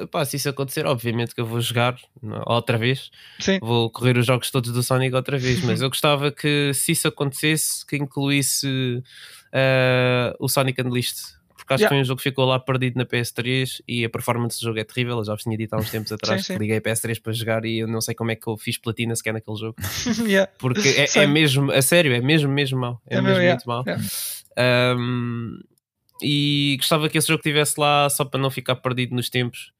[0.08, 4.16] pá, se isso acontecer, obviamente que eu vou jogar não, outra vez, Sim, vou correr
[4.16, 7.96] os jogos todos do Sonic outra vez, mas eu gostava que se isso acontecesse, que
[7.96, 9.02] incluísse
[9.52, 11.18] eh, o Sonic Unleashed.
[11.70, 11.88] Porque acho Yeah.
[11.88, 14.78] que foi um jogo que ficou lá perdido na PS3 e a performance do jogo
[14.80, 15.18] é terrível.
[15.18, 16.58] Eu já vos tinha dito há uns tempos atrás Sim, que sim.
[16.58, 19.14] liguei a PS3 para jogar e eu não sei como é que eu fiz platina
[19.14, 19.76] sequer naquele jogo.
[20.26, 20.50] yeah.
[20.58, 23.00] Porque é, é mesmo, a sério, é mesmo, mesmo mau.
[23.06, 23.84] É, É mesmo yeah, muito mau.
[23.86, 24.02] yeah.
[24.98, 25.60] Um,
[26.22, 29.72] e gostava que esse jogo estivesse lá só para não ficar perdido nos tempos.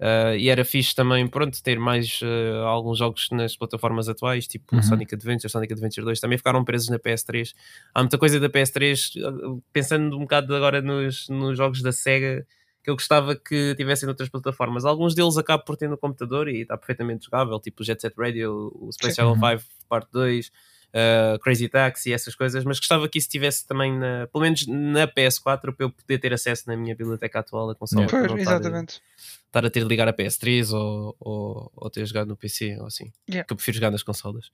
[0.00, 4.76] Uh, e era fixe também, pronto, ter mais uh, alguns jogos nas plataformas atuais, tipo
[4.76, 4.82] Uhum.
[4.82, 7.52] Sonic Adventure, Sonic Adventure 2, também ficaram presos na PS3.
[7.92, 12.46] Há muita coisa da PS3, uh, pensando um bocado agora nos, nos jogos da Sega,
[12.84, 14.84] que eu gostava que tivessem noutras plataformas.
[14.84, 18.14] Alguns deles acabo por ter no computador e está perfeitamente jogável, tipo o Jet Set
[18.16, 19.16] Radio, o Space.
[19.16, 19.58] Channel Uhum.
[19.58, 24.28] 5 Parte 2, uh, Crazy Taxi, essas coisas, mas gostava que isso estivesse também, na,
[24.32, 28.06] pelo menos na PS4, para eu poder ter acesso na minha biblioteca atual da console.
[28.06, 29.02] Pois, exatamente.
[29.48, 32.86] Estar a ter de ligar a PS3 ou, ou, ou ter jogado no PC ou
[32.86, 33.10] assim.
[33.28, 33.46] Yeah.
[33.46, 34.50] Que eu prefiro jogar nas consolas.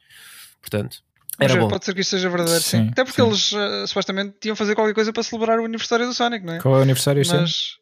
[0.61, 1.03] Portanto,
[1.39, 1.69] era bom.
[1.69, 2.85] pode ser que isto seja verdadeiro, sim.
[2.85, 3.27] Sim, Até porque sim.
[3.27, 6.61] eles uh, supostamente tinham fazer qualquer coisa para celebrar o aniversário do Sonic, não é?
[6.61, 7.43] Qual é o aniversário este ano?
[7.43, 7.77] Mas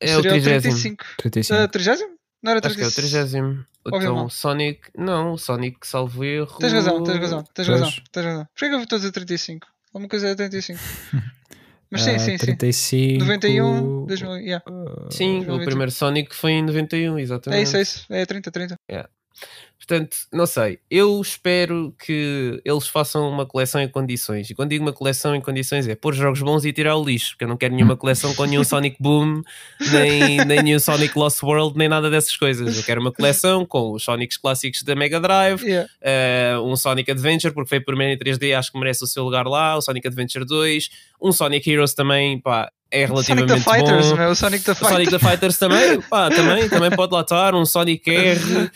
[0.00, 0.60] É o seria o 30.
[0.62, 1.04] 35.
[1.18, 1.62] 35.
[1.64, 1.96] Uh, 30?
[2.42, 3.30] Não era Acho que é o 35.
[3.30, 3.66] 30.
[3.84, 4.30] Ouviu Então, mal.
[4.30, 4.80] Sonic.
[4.96, 6.56] Não, Sonic, salvo erro.
[6.58, 7.80] Tens razão, tens razão, tens Pois.
[7.80, 8.44] razão, tens razão.
[8.46, 9.66] Por que que eu estou a dizer 35?
[9.92, 10.78] Alguma coisa é 35.
[11.90, 12.38] Mas sim, Ah, sim, sim.
[12.38, 13.24] 35.
[13.24, 14.64] 91, 2000, yeah.
[15.10, 15.64] Sim, o 2021.
[15.64, 17.58] primeiro Sonic foi em 91, exatamente.
[17.58, 18.06] É isso, é isso.
[18.10, 18.76] É 30, 30.
[19.88, 20.78] Portanto, não sei.
[20.90, 24.50] Eu espero que eles façam uma coleção em condições.
[24.50, 27.30] E quando digo uma coleção em condições é pôr jogos bons e tirar o lixo.
[27.30, 29.40] Porque eu não quero nenhuma coleção com nenhum Sonic Boom,
[29.90, 32.76] nem, nem nenhum Sonic Lost World, nem nada dessas coisas.
[32.76, 35.88] Eu quero uma coleção com os Sonics clássicos da Mega Drive, Yeah.
[36.02, 39.46] eh, um Sonic Adventure, porque foi primeiro em 3D, acho que merece o seu lugar
[39.46, 39.74] lá.
[39.76, 40.90] O Sonic Adventure 2,
[41.22, 44.16] um Sonic Heroes também, pá, é Sonic relativamente the Fighters, bom.
[44.16, 44.34] meu.
[44.34, 45.10] Sonic the O Sonic Fighters.
[45.10, 48.70] the Fighters também, pá, também, também pode lá estar, um Sonic R, uh,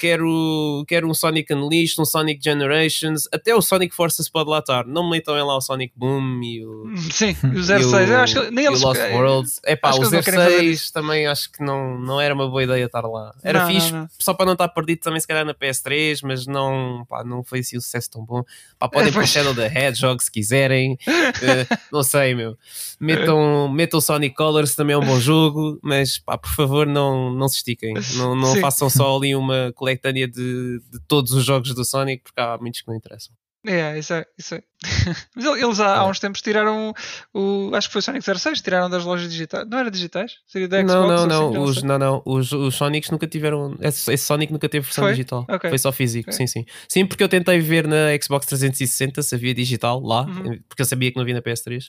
[0.00, 4.86] quero, quero um Sonic Unleashed, um Sonic Generations, até o Sonic Forces pode lá estar.
[4.86, 7.86] Não me metam lá o Sonic Boom e o, Sim, o e 06.
[7.92, 8.82] o, Eu acho que nem o eles.
[8.82, 9.60] Lost Worlds.
[9.64, 12.34] É pá, o que eles não querem fazer 06 também acho que não, não era
[12.34, 13.34] uma boa ideia estar lá.
[13.42, 14.08] Era Não, fixe, não, não.
[14.20, 17.58] só para não estar perdido também se calhar na PS3, mas não, pá, não foi
[17.60, 18.42] assim um sucesso tão bom.
[18.78, 19.30] Pá, podem É, pôr pois.
[19.30, 22.56] Shadow the Hedgehog se quiserem, Eh, não sei, meu.
[23.20, 27.48] Metam, metam Sonic Colors, também é um bom jogo, mas pá, por favor, não, não
[27.48, 27.94] se estiquem.
[28.16, 32.40] Não, não façam só ali uma coletânea de, de todos os jogos do Sonic, porque
[32.40, 33.34] há muitos que não interessam.
[33.64, 34.62] É, isso é, isso é.
[35.34, 36.08] Mas ele- eles há, há É.
[36.10, 36.94] uns tempos tiraram
[37.34, 37.70] o.
[37.74, 39.66] Acho que foi o Sonic 06, tiraram das lojas digitais.
[39.68, 40.34] Não era digitais?
[40.46, 40.94] Seria da Xbox?
[40.94, 43.76] não, não, não, assim, os, não, não, os, os Sonics nunca tiveram.
[43.80, 45.12] Esse, esse Sonic nunca teve versão Foi?
[45.12, 45.44] digital.
[45.48, 45.68] Ok.
[45.68, 46.36] Foi só físico, Ok.
[46.36, 46.64] sim, sim.
[46.88, 50.60] Sim, porque eu tentei ver na Xbox 360 se havia digital lá, Uhum.
[50.68, 51.86] porque eu sabia que não havia na PS3,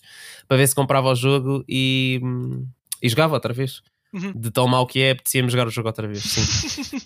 [0.48, 2.66] para ver se comprava o jogo e, hum,
[3.04, 3.82] e jogava outra vez.
[4.18, 4.34] Uhum.
[4.36, 7.00] De tão mau que é, apetecia-me jogar o jogo outra vez, sim.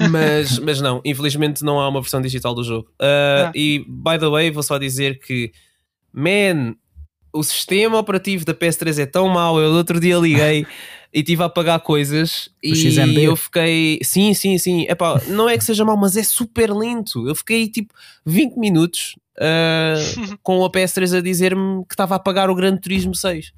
[0.10, 2.88] mas, mas não, infelizmente não há uma versão digital do jogo.
[3.00, 3.52] Uh, Ah.
[3.54, 5.52] E, by the way, vou só dizer que,
[6.12, 6.74] man,
[7.32, 9.60] o sistema operativo da PS3 é tão mau.
[9.60, 10.66] Eu outro dia liguei
[11.12, 13.18] e tive a apagar coisas e XMB?
[13.22, 13.98] eu fiquei.
[14.02, 14.86] Sim, sim, sim.
[14.88, 17.28] Epá, não é que seja mau, mas é super lento.
[17.28, 17.92] Eu fiquei tipo
[18.24, 23.14] 20 minutos uh, com a PS3 a dizer-me que estava a apagar o Grande Turismo
[23.14, 23.52] 6.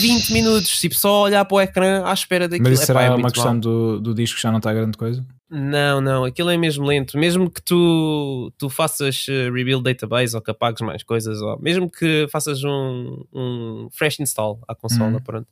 [0.00, 2.68] 20 minutos, tipo, só olhar para o ecrã à espera daquilo.
[2.68, 4.96] Mas isso Epá, será é uma questão do, do disco que já não está grande
[4.96, 5.24] coisa?
[5.50, 7.16] Não, não, aquilo é mesmo lento.
[7.18, 11.90] Mesmo que tu, tu faças eh, rebuild database ou que apagues mais coisas, ou mesmo
[11.90, 15.20] que faças um, um fresh install à consola, Uhum.
[15.20, 15.48] pronto.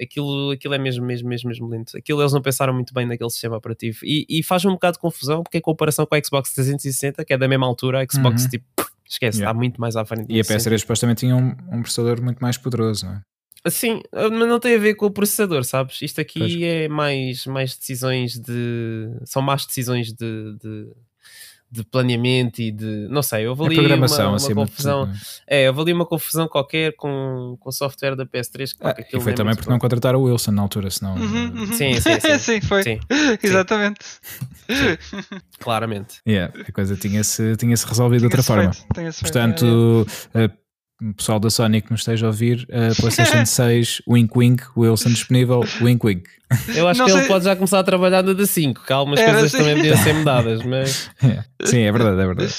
[0.00, 1.96] Aquilo, aquilo é mesmo, mesmo, mesmo, mesmo lento.
[1.96, 3.98] Aquilo eles não pensaram muito bem naquele sistema operativo.
[4.02, 7.32] E, e faz-me um bocado de confusão, porque em comparação com a Xbox 360, que
[7.32, 8.48] é da mesma altura, a Xbox, Uhum.
[8.50, 8.64] tipo,
[9.08, 9.50] esquece, Yeah.
[9.50, 10.26] está muito mais à frente.
[10.28, 10.72] E a nesse sentido.
[10.72, 13.20] PS3 supostamente tinha um, um processador muito mais poderoso, não é?
[13.66, 16.02] Sim, mas não tem a ver com o processador, sabes?
[16.02, 16.54] Isto aqui Pois.
[16.62, 19.08] é mais, mais decisões de.
[19.24, 20.88] São mais decisões de, de,
[21.70, 23.08] de planeamento e de.
[23.08, 25.10] Não sei, houve É ali programação uma, uma acima confusão.
[25.10, 25.64] de é?
[25.64, 28.72] É, houve ali uma confusão qualquer com, com o software da PS3.
[28.74, 29.72] que, pá, Ah, que e foi é também porque bom.
[29.72, 31.14] não contrataram o Wilson na altura, senão.
[31.14, 31.66] Uhum, uh, uhum.
[31.72, 32.38] Sim, sim, sim.
[32.38, 32.82] Sim, foi.
[32.84, 33.00] Sim,
[33.42, 34.00] Exatamente.
[35.58, 36.20] claramente.
[36.28, 38.72] yeah, a coisa tinha-se tinha -se resolvido de outra Tinha-se forma.
[38.72, 40.50] feito, tinha-se feito, é,
[41.04, 45.10] Uh, pessoal da Sony que nos esteja a ouvir, uh, PlayStation 6, Wink Wink, Wilson
[45.10, 46.30] disponível, Wink Wink.
[46.74, 48.92] Eu acho Não que ele sei- pode já começar a trabalhar no D 5, que
[48.92, 49.58] algumas Era coisas assim.
[49.64, 51.44] também podiam ser mudadas, mas, Yeah.
[51.64, 52.54] Sim, é verdade, é verdade.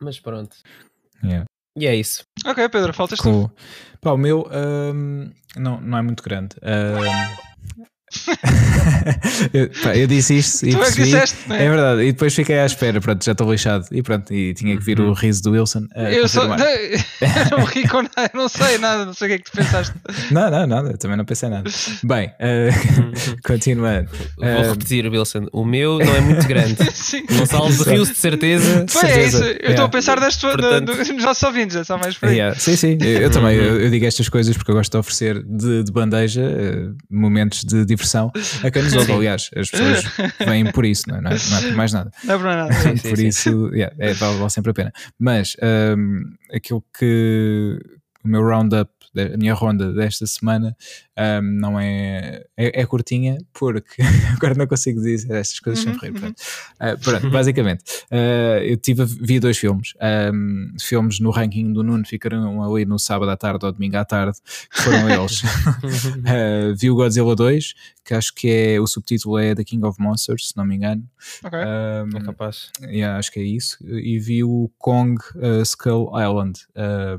[0.00, 0.56] mas pronto.
[1.22, 1.44] Yeah.
[1.78, 2.22] E é isso.
[2.44, 3.24] ok, Pedro, faltas tu.
[3.24, 3.50] Com...
[4.00, 6.56] Pá, o meu ahm, não, não é muito grande.
[6.62, 7.86] Ahm,
[9.52, 11.04] eu, pá, eu disse isto e Tu é que percebi.
[11.04, 11.68] disseste, não É é?
[11.68, 13.86] verdade, e depois fiquei à espera, pronto, já estou lixado.
[13.92, 15.86] E pronto, e tinha que vir o riso do Wilson.
[15.94, 16.46] a Eu só.
[16.46, 19.52] não ri com nada, eu não sei nada, não sei o que é que tu
[19.56, 19.94] pensaste.
[20.30, 21.68] Não, não, nada, eu também não pensei nada.
[22.02, 22.70] Bem, eh,
[23.44, 24.08] continuando.
[24.36, 25.46] Vou Eh, repetir, Wilson.
[25.52, 26.76] O meu não é muito grande.
[26.94, 27.24] Sim.
[27.30, 28.84] Gonçalo riu-se de certeza.
[28.88, 29.38] Foi, é isso.
[29.38, 29.44] certeza.
[29.46, 29.84] Eu estou Yeah.
[29.84, 32.36] a pensar das tuas, Portanto- do- dos nossos ouvintes, é só mais por aí.
[32.36, 34.98] Yeah, Sim, sim, eu, eu também eu, eu digo estas coisas porque eu gosto de
[34.98, 38.05] oferecer de, de bandeja eh, momentos de diversão
[38.62, 39.12] a quem nos ouve.
[39.12, 40.04] Aliás, as pessoas
[40.46, 42.10] vêm por isso, não é, não é, não é por mais nada.
[42.24, 42.72] Não é por nada.
[42.82, 44.92] Sim, sim, por isso, yeah, é, vale, vale sempre a pena.
[45.18, 47.78] Mas ahm, aquilo que
[48.24, 50.76] o meu roundup, a minha ronda desta semana,
[51.16, 52.80] ahm, não é, é.
[52.82, 54.02] é curtinha, porque
[54.36, 56.12] agora não consigo dizer estas coisas sem rir.
[56.12, 56.42] Pronto,
[56.78, 59.94] Ah, pronto, basicamente, ah, eu tive, vi dois filmes.
[60.00, 64.04] Ahm, filmes no ranking do Nuno ficaram ali no sábado à tarde ou domingo à
[64.04, 64.38] tarde,
[64.70, 65.42] que foram eles.
[66.24, 67.74] Ah, vi o Godzilla 2,
[68.04, 71.02] que acho que é o subtítulo é The King of Monsters, se não me engano.
[71.44, 71.58] Ok.
[71.58, 72.70] Ahm, É capaz.
[72.82, 73.76] Yeah, acho que é isso.
[73.84, 76.60] E vi o Kong uh, Skull Island.
[76.70, 77.18] Uh,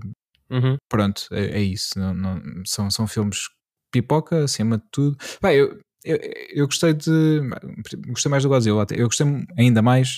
[0.50, 0.78] Uhum.
[0.90, 1.98] pronto, é, é isso.
[2.00, 3.50] Não- não- são, são filmes
[3.92, 5.18] pipoca, acima de tudo.
[5.42, 6.18] Pá, eu, eu,
[6.54, 7.42] eu gostei de.
[8.08, 8.86] Gostei mais do Godzilla.
[8.92, 10.16] Eu gostei ainda mais.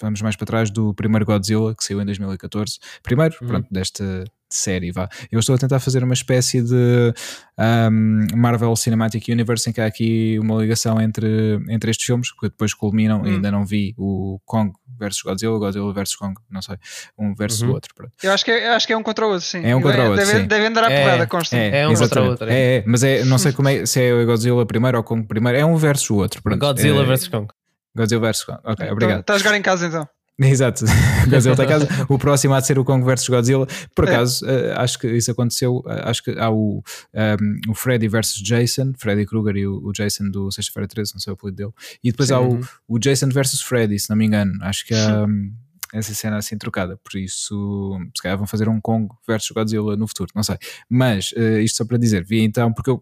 [0.00, 2.78] Vamos mais para trás do primeiro Godzilla que saiu em 2014.
[3.02, 3.48] Primeiro, Uhum.
[3.48, 4.92] pronto, desta série.
[4.92, 5.08] Vá.
[5.32, 7.12] Eu estou a tentar fazer uma espécie de
[7.58, 12.48] um, Marvel Cinematic Universe em que há aqui uma ligação entre, entre estes filmes que
[12.48, 13.20] depois culminam.
[13.22, 13.24] Hum.
[13.24, 16.76] Ainda não vi o Kong versus Godzilla, Godzilla versus Kong, não sei,
[17.18, 17.70] um versus Uhum.
[17.70, 17.92] o outro.
[17.96, 18.12] Pronto.
[18.22, 19.60] Eu acho que, é, eu acho que é um contra o outro, sim.
[19.64, 20.46] É um contra o outro, deve, sim.
[20.46, 21.56] deve andar à É, porrada, consta.
[21.56, 22.52] É um contra o outro, é.
[22.54, 25.26] É, é, mas é, não sei como é, se é o Godzilla primeiro ou Kong
[25.26, 26.40] primeiro, é um versus o outro.
[26.42, 26.58] Pronto.
[26.60, 27.48] Godzilla é, vs Kong.
[27.96, 28.58] Godzilla versus Kong.
[28.64, 29.20] Ok, Então, obrigado.
[29.20, 30.08] Está a jogar em casa então.
[30.36, 30.84] Exato,
[31.30, 31.88] Godzilla está em casa.
[32.08, 33.66] O próximo há de ser o Kong versus Godzilla.
[33.94, 34.10] Por É.
[34.16, 35.80] acaso, eh, acho que isso aconteceu.
[35.86, 39.92] eh, acho que há o, ehm, o Freddy versus Jason, Freddy Krueger e o, o
[39.92, 41.72] Jason do Sexta-feira 13, não sei o apelido dele.
[42.02, 44.52] E depois há o, o Jason versus Freddy, se não me engano.
[44.62, 45.52] Acho que há hum,
[45.92, 46.96] essa cena assim trocada.
[46.96, 50.56] Por isso, se calhar vão fazer um Kong versus Godzilla no futuro, não sei.
[50.90, 53.00] Mas eh, isto só para dizer, vi então, porque eu.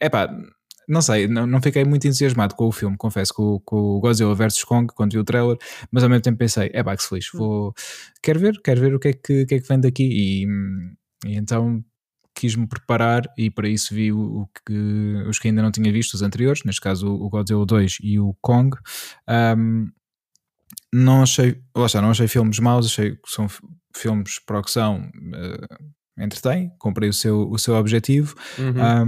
[0.00, 0.34] Epá,
[0.88, 4.34] não sei, não, não fiquei muito entusiasmado com o filme, confesso, com, com o Godzilla
[4.34, 5.56] vs Kong, quando vi o trailer,
[5.90, 7.74] mas ao mesmo tempo pensei, é pá, que se feliz, vou,
[8.22, 10.46] quero ver, quero ver o que é que, que, é que vem daqui e,
[11.26, 11.84] e então
[12.34, 16.14] quis-me preparar e para isso vi o, o que, os que ainda não tinha visto,
[16.14, 18.76] os anteriores, neste caso o, Godzilla 2 e o Kong.
[19.56, 19.90] Um,
[20.92, 23.46] não achei, lá está, não achei filmes maus, achei que são
[23.96, 28.34] filmes para o que são, uh, entretém, comprei o seu, o seu objetivo.
[28.58, 29.02] Uhum.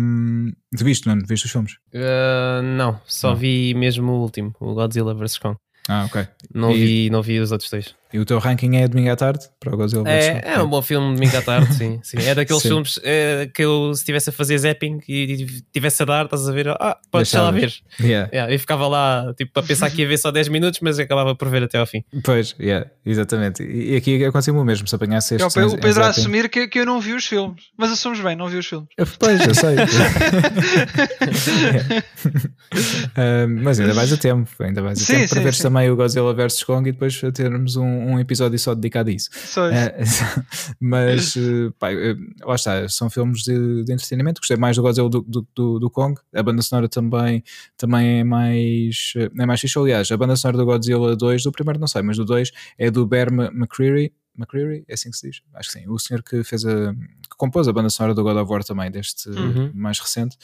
[0.48, 1.18] Um, de visto, não?
[1.26, 1.72] Viste os filmes?
[1.94, 3.36] Uh, não, só Não.
[3.36, 5.56] vi mesmo o último, o Godzilla vs Kong.
[5.88, 6.26] Ah, ok.
[6.52, 7.94] Não, E- vi, não vi os outros dois.
[8.12, 10.08] E o teu ranking é domingo à tarde para o Godzilla?
[10.08, 12.16] É, é um bom filme de domingo à tarde, sim, sim.
[12.18, 12.68] É daqueles Sim.
[12.68, 16.52] filmes eh, que eu, se estivesse a fazer zapping e estivesse a dar, estás a
[16.52, 17.72] ver, ah, podes lá ver.
[18.00, 18.30] Yeah.
[18.32, 21.34] Yeah, eu ficava lá, tipo, a pensar que ia ver só 10 minutos, mas acabava
[21.34, 22.04] por ver até ao fim.
[22.22, 23.62] Pois, yeah, exatamente.
[23.62, 25.54] E e aqui aconteceu o mesmo, se apanhasse É o este.
[25.60, 27.64] Pe- o Pedro a assumir que, que eu não vi os filmes.
[27.76, 28.88] Mas assumos bem, não vi os filmes.
[29.18, 29.76] Pois, eu sei.
[33.14, 35.62] Ah, mas ainda vais a tempo, ainda vais a Sim, tempo para sim, veres sim.
[35.62, 39.28] também o Godzilla vs Kong e depois termos um, um episódio só dedicado a isso.
[39.32, 40.24] Só isso.
[40.24, 40.44] Ah,
[40.80, 41.88] mas, eh, pá,
[42.44, 44.40] lá está, são filmes de, de entretenimento.
[44.40, 46.18] Gostei mais do Godzilla do, do, do, do Kong.
[46.34, 47.42] A banda sonora também,
[47.76, 49.78] também é mais, eh, é mais fixe.
[49.78, 52.90] Aliás, a banda sonora do Godzilla 2, do primeiro não sei, mas do 2 é
[52.90, 54.12] do Bear Ma- McCreary.
[54.38, 55.40] McCreary, é assim que se diz?
[55.54, 55.88] Acho que sim.
[55.88, 56.94] O senhor que fez a.
[57.36, 59.70] compôs a banda sonora do God of War também, deste Uhum.
[59.74, 60.36] mais recente.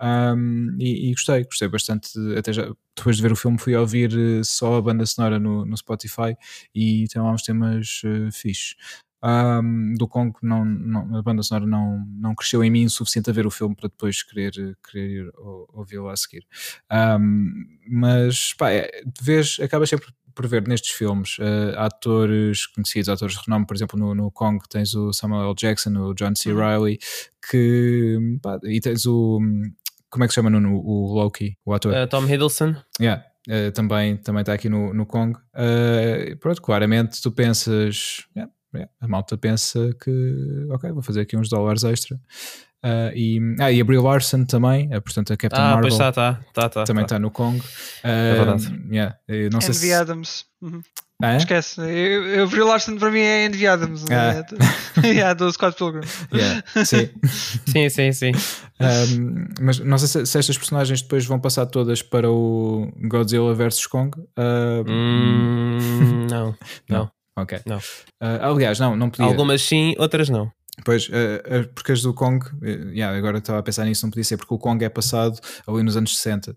[0.00, 2.10] Um, e, e gostei, gostei bastante.
[2.36, 5.64] Até já, depois de ver o filme, fui ouvir eh, só a banda sonora no,
[5.64, 6.36] no Spotify
[6.74, 8.76] e tem lá uns temas uh.
[9.22, 13.30] Um, do Kong, não, não, a banda sonora não, não cresceu em mim o suficiente
[13.30, 14.52] a ver o filme para depois querer,
[14.88, 15.30] querer
[15.72, 16.46] ouvi-lo a seguir.
[16.92, 17.50] Um,
[17.88, 23.40] mas pá, é, vez acabas sempre por ver nestes filmes uh, atores conhecidos, atores de
[23.46, 25.54] renome, por exemplo, no, no Kong tens o Samuel L.
[25.54, 26.52] Jackson, o John C.
[26.52, 26.58] Uhum.
[26.58, 26.98] Riley,
[27.50, 29.40] que pá, e tens o
[30.10, 30.80] como é que se chama Nuno?
[30.82, 31.92] o Loki, o ator.
[31.92, 35.38] Uh, Tom Hiddleston, Yeah, eh, também também está aqui no, no Kong.
[35.54, 41.36] Eh, pronto, claramente tu pensas, yeah, yeah, a malta pensa que, ok, vou fazer aqui
[41.36, 42.18] uns dólares extra.
[42.84, 45.94] Eh, e, ah, e a Brie Larson também, eh, portanto a Captain ah, Marvel pois
[45.94, 46.84] está, está, está, está.
[46.84, 47.16] também tá.
[47.16, 47.60] está no Kong.
[48.04, 48.80] É verdade.
[48.90, 49.16] Yeah,
[49.50, 50.44] não sei Envy se, Adams.
[50.62, 50.82] Uhum.
[51.22, 51.36] Ah, é?
[51.38, 51.80] Esquece.
[51.80, 54.44] Eu, eu Brie Larson para mim é enviada, mas Ah.
[55.02, 56.06] é, é do Scott Pilgrim.
[56.32, 57.08] Yeah, sim.
[57.66, 58.32] Sim, sim, sim.
[58.78, 63.54] Um, mas não sei se, se estas personagens depois vão passar todas para o Godzilla
[63.54, 64.16] vs Kong.
[64.38, 66.54] Uh, Hum, não,
[66.88, 67.10] não.
[67.36, 67.60] Ok.
[67.66, 67.78] não.
[67.78, 69.26] Uh, aliás, não, não podia.
[69.26, 70.50] Algumas sim, outras não.
[70.84, 74.24] Pois, uh, porque as do Kong, uh, yeah, agora estava a pensar nisso, não podia
[74.24, 76.56] ser, porque o Kong é passado ali nos anos 60, uh,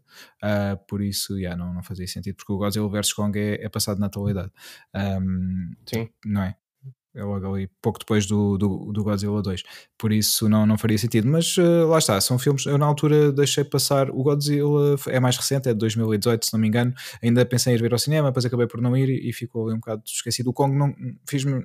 [0.87, 3.97] por isso yeah, não, não fazia sentido, porque o Godzilla vs Kong é, é passado
[3.97, 4.51] na atualidade,
[4.93, 6.09] um, Sim.
[6.25, 6.55] não é?
[7.15, 9.63] É logo ali, pouco depois do, do, do Godzilla 2,
[9.97, 11.27] por isso não, não faria sentido.
[11.27, 12.65] Mas uh, lá está, são filmes.
[12.65, 14.11] Eu na altura deixei passar.
[14.11, 16.93] O Godzilla é mais recente, é de 2018, se não me engano.
[17.21, 19.75] Ainda pensei em ir ver ao cinema, depois acabei por não ir e ficou ali
[19.75, 20.51] um bocado esquecido.
[20.51, 20.93] O Kong não
[21.27, 21.63] fiz-me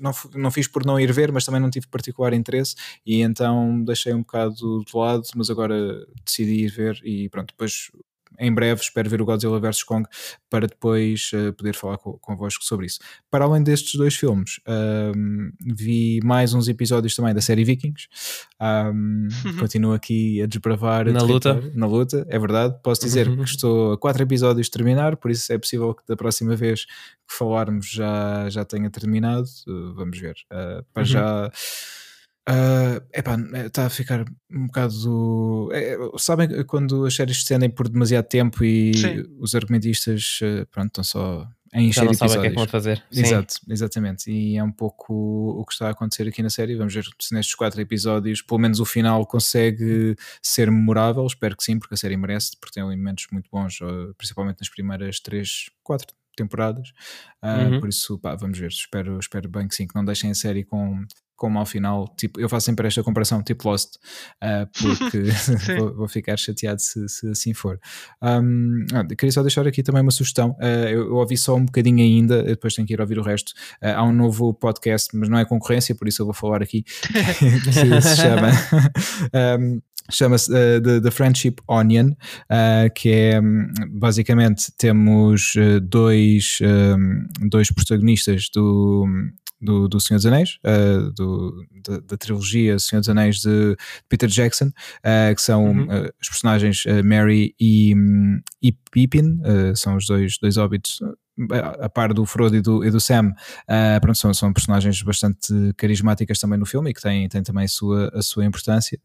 [0.00, 3.82] não, não fiz por não ir ver, mas também não tive particular interesse e então
[3.82, 7.90] deixei um bocado de lado, mas agora decidi ir ver e pronto, depois
[8.38, 10.06] em breve espero ver o Godzilla vs Kong
[10.50, 12.98] para depois uh, poder falar co convosco sobre isso.
[13.30, 14.60] Para além destes dois filmes,
[15.14, 18.08] um, vi mais uns episódios também da série Vikings.
[18.60, 21.62] Um, continuo aqui a desbravar na luta.
[21.74, 22.76] Na luta, é verdade.
[22.82, 26.16] Posso dizer que estou a quatro episódios de terminar, por isso é possível que da
[26.16, 29.46] próxima vez que falarmos já, já tenha terminado.
[29.66, 30.34] Uh, vamos ver.
[30.52, 31.04] Uh, para Uhum.
[31.06, 31.52] já.
[32.48, 35.68] Uh, epá, está a ficar um bocado.
[35.72, 39.24] É, sabem quando as séries se estendem por demasiado tempo e Sim.
[39.40, 42.36] os argumentistas uh, pronto, estão só a encher Já não sabem episódios.
[42.36, 43.04] o que é que fazer.
[43.10, 43.20] Sim.
[43.20, 44.30] Exato, exatamente.
[44.30, 46.76] E é um pouco o que está a acontecer aqui na série.
[46.76, 51.26] Vamos ver se nestes quatro episódios, pelo menos o final consegue ser memorável.
[51.26, 54.68] Espero que sim, porque a série merece, porque tem elementos muito bons, uh, principalmente nas
[54.68, 56.90] primeiras três, quatro temporadas.
[57.42, 57.80] Uh, Uhum.
[57.80, 58.68] Por isso, pá, vamos ver.
[58.68, 61.04] Espero, espero bem que sim, que não deixem a série com.
[61.36, 63.96] Com um mau final, tipo, eu faço sempre esta comparação, tipo Lost,
[64.42, 65.22] uh, porque
[65.78, 67.78] vou, vou ficar chateado se, se assim for.
[68.22, 70.56] Um, ah, queria só deixar aqui também uma sugestão.
[70.60, 73.52] Uh, eu, eu ouvi só um bocadinho ainda, depois tenho que ir ouvir o resto.
[73.82, 76.82] Uh, há um novo podcast, mas não é concorrência, por isso eu vou falar aqui,
[77.62, 78.50] que se chama.
[79.60, 82.10] um, Chama-se uh, the, the Friendship Onion,
[82.50, 89.04] uh, que é um, basicamente temos uh, dois, um, dois protagonistas do,
[89.66, 93.76] do, do Senhor dos Anéis, uh, do, da, da, trilogia Senhor dos Anéis de
[94.08, 95.84] Peter Jackson, uh, que são Uhum.
[95.84, 99.40] uh, os personagens Mary e, um, e Pippin,
[99.74, 101.00] são os dois, dois hobbits
[101.80, 105.52] a par do Frodo e do, e do Sam, uh, pronto, são, são personagens bastante
[105.76, 108.98] carismáticas também no filme e que têm, têm também a sua, a sua importância.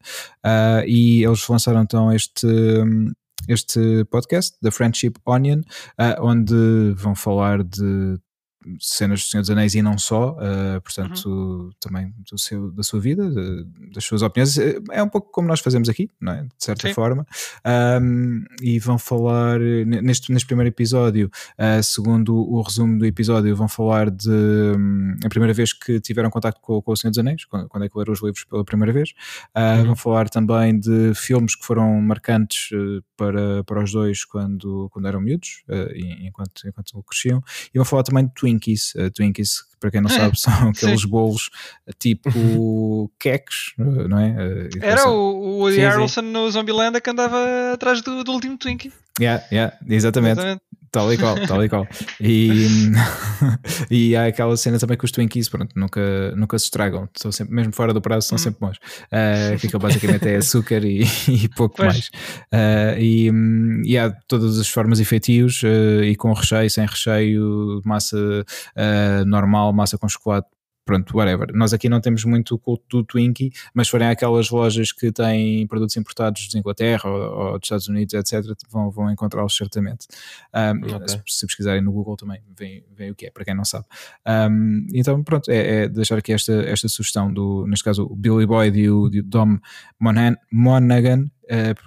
[0.44, 2.46] Uh, e eles lançaram então este.
[3.48, 5.62] Este podcast, The Friendship Onion,
[5.98, 6.54] uh, onde
[6.94, 8.16] vão falar de
[8.80, 11.70] cenas do Senhor dos Anéis e não só, uh, portanto, uhum.
[11.80, 14.58] também do seu, da sua vida, de, das suas opiniões.
[14.90, 16.42] É um pouco como nós fazemos aqui, não é?
[16.42, 16.94] De certa Sim.
[16.94, 17.26] forma.
[18.00, 23.68] Um, e vão falar, neste, neste primeiro episódio, uh, segundo o resumo do episódio, vão
[23.68, 27.44] falar de um, a primeira vez que tiveram contato com, com o Senhor dos Anéis,
[27.44, 29.10] quando, quando é que leram os livros pela primeira vez.
[29.56, 29.86] Uh, uhum.
[29.86, 32.70] Vão falar também de filmes que foram marcantes
[33.16, 35.62] para, para os dois quando, quando eram miúdos,
[36.20, 37.42] enquanto, enquanto cresciam.
[37.74, 38.94] E vão falar também de Twinkies.
[38.94, 41.50] Uh, Twinkies, para quem não sabe, são aqueles bolos
[41.98, 44.30] tipo queques, não é?
[44.30, 48.92] Uh, Era o, o Woody Harrelson no Zombieland que andava atrás do, do último Twinkie.
[49.20, 50.40] Yeah, yeah, exatamente.
[50.40, 50.62] exatamente.
[50.92, 51.88] Tal e qual, tal e qual.
[52.20, 52.66] E,
[53.90, 57.54] e há aquela cena também que os Twinkies pronto, nunca, nunca se estragam, são sempre,
[57.54, 58.42] mesmo fora do prazo, são Uhum.
[58.44, 58.76] sempre bons.
[59.06, 61.86] Uh, que basicamente é açúcar e, e pouco Pois.
[61.88, 62.08] mais.
[62.52, 63.30] Uh, e,
[63.86, 69.24] e há todas as formas e feitios, uh, e com recheio, sem recheio, massa uh,
[69.26, 70.46] normal, massa com chocolate.
[70.84, 71.48] Pronto, whatever.
[71.54, 75.66] Nós aqui não temos muito o culto do Twinkie, mas forem aquelas lojas que têm
[75.66, 80.06] produtos importados de Inglaterra ou, ou dos Estados Unidos, etc., vão, vão encontrá-los certamente.
[80.52, 81.08] Um, Ok.
[81.08, 83.86] se, se pesquisarem no Google também vem, vem o que é, para quem não sabe.
[84.26, 88.46] Um, então, pronto, é, é deixar aqui esta, esta sugestão do, neste caso, o Billy
[88.46, 89.58] Boyd e o, e o Dom
[90.00, 91.30] Monahan, Monaghan,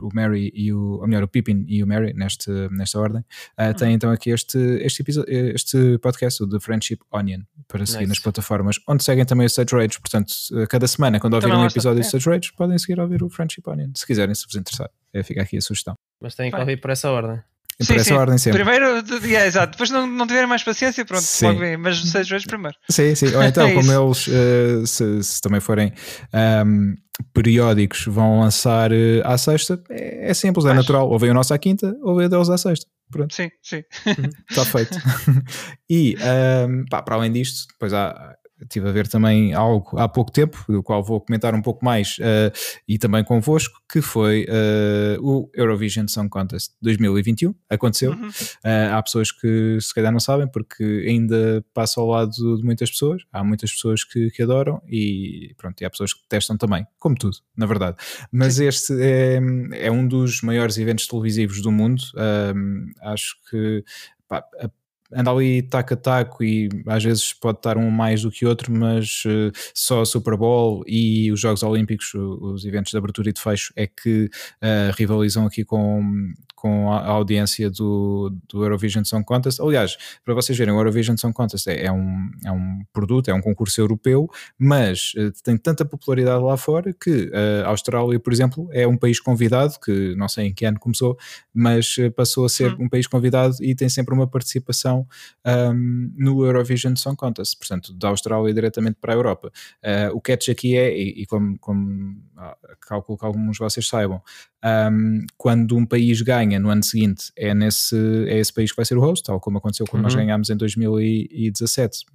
[0.01, 3.73] o Mary e o, ou melhor, o Pippin e o Mary, neste, nesta ordem, uh,
[3.77, 8.09] tem então aqui este, este, episódio, este podcast, o The Friendship Onion, para seguir Nice.
[8.09, 9.99] nas plataformas, onde seguem também o Stage Rage.
[9.99, 12.07] Portanto, eh, cada semana, quando ouvirem Também um episódio de É.
[12.07, 14.89] Stage Rage, podem seguir a ouvir o Friendship Onion, se quiserem, se vos interessar.
[15.13, 15.95] É, fica aqui a sugestão.
[16.21, 17.41] Mas tem que ouvir por essa ordem.
[17.85, 18.63] Por essa ordem sempre.
[18.63, 19.71] Primeiro, yeah, exato.
[19.71, 21.47] Depois não, não tiverem mais paciência, pronto, Sim.
[21.47, 21.75] logo vem.
[21.75, 22.77] Mas seis vezes primeiro.
[22.89, 23.35] Sim, sim.
[23.35, 25.91] Ou então, É como eles, eh, se, se também forem
[26.31, 26.93] ahm,
[27.33, 30.77] periódicos, vão lançar eh, à sexta, é, é simples, é Pois.
[30.77, 31.09] natural.
[31.09, 32.85] Ou vem o nosso à quinta, ou vem o deles à sexta.
[33.11, 33.83] Pronto, Sim, sim.
[34.49, 34.97] está feito.
[35.89, 40.31] e, ahm, pá, para além disto, depois há, estive a ver também algo há pouco
[40.31, 42.51] tempo, do qual vou comentar um pouco mais uh,
[42.87, 47.53] e também convosco, que foi uh, o Eurovision Song Contest 2021.
[47.69, 48.11] Aconteceu.
[48.11, 48.27] Uhum.
[48.27, 52.89] Uh, há pessoas que se calhar não sabem, porque ainda passa ao lado de muitas
[52.89, 53.23] pessoas.
[53.31, 57.15] Há muitas pessoas que, que adoram e pronto, e há pessoas que testam também, como
[57.15, 57.97] tudo, na verdade.
[58.31, 58.65] Mas Sim.
[58.65, 59.39] este é,
[59.73, 62.01] é, um dos maiores eventos televisivos do mundo.
[63.01, 63.83] acho que
[64.27, 64.69] pá, a
[65.13, 68.71] anda ali taco a taco e às vezes pode estar um mais do que outro,
[68.71, 73.33] mas uh, só a Super Bowl e os Jogos Olímpicos, os eventos de abertura e
[73.33, 76.33] de fecho, é que uh, rivalizam aqui com,
[76.65, 79.61] com a audiência do, do Eurovision Song Contest.
[79.61, 83.33] Aliás, para vocês verem, o Eurovision Song Contest é, é um, é um produto, é
[83.35, 87.31] um concurso europeu, mas uh, tem tanta popularidade lá fora que
[87.63, 91.15] a Austrália, por exemplo, é um país convidado, que não sei em que ano começou,
[91.53, 92.85] mas passou a ser hum.
[92.85, 95.07] um país convidado e tem sempre uma participação
[95.45, 99.51] um, no Eurovision Song Contest, portanto, da Austrália diretamente para a Europa.
[99.83, 103.87] Uh, o catch aqui é, e, e como, como ah, calculo que alguns de vocês
[103.87, 104.21] saibam,
[104.65, 107.95] um, quando um país ganha no ano seguinte, é, nesse,
[108.27, 110.09] é esse país que vai ser o host, tal como aconteceu quando uhum.
[110.09, 112.05] nós ganhámos em 2017.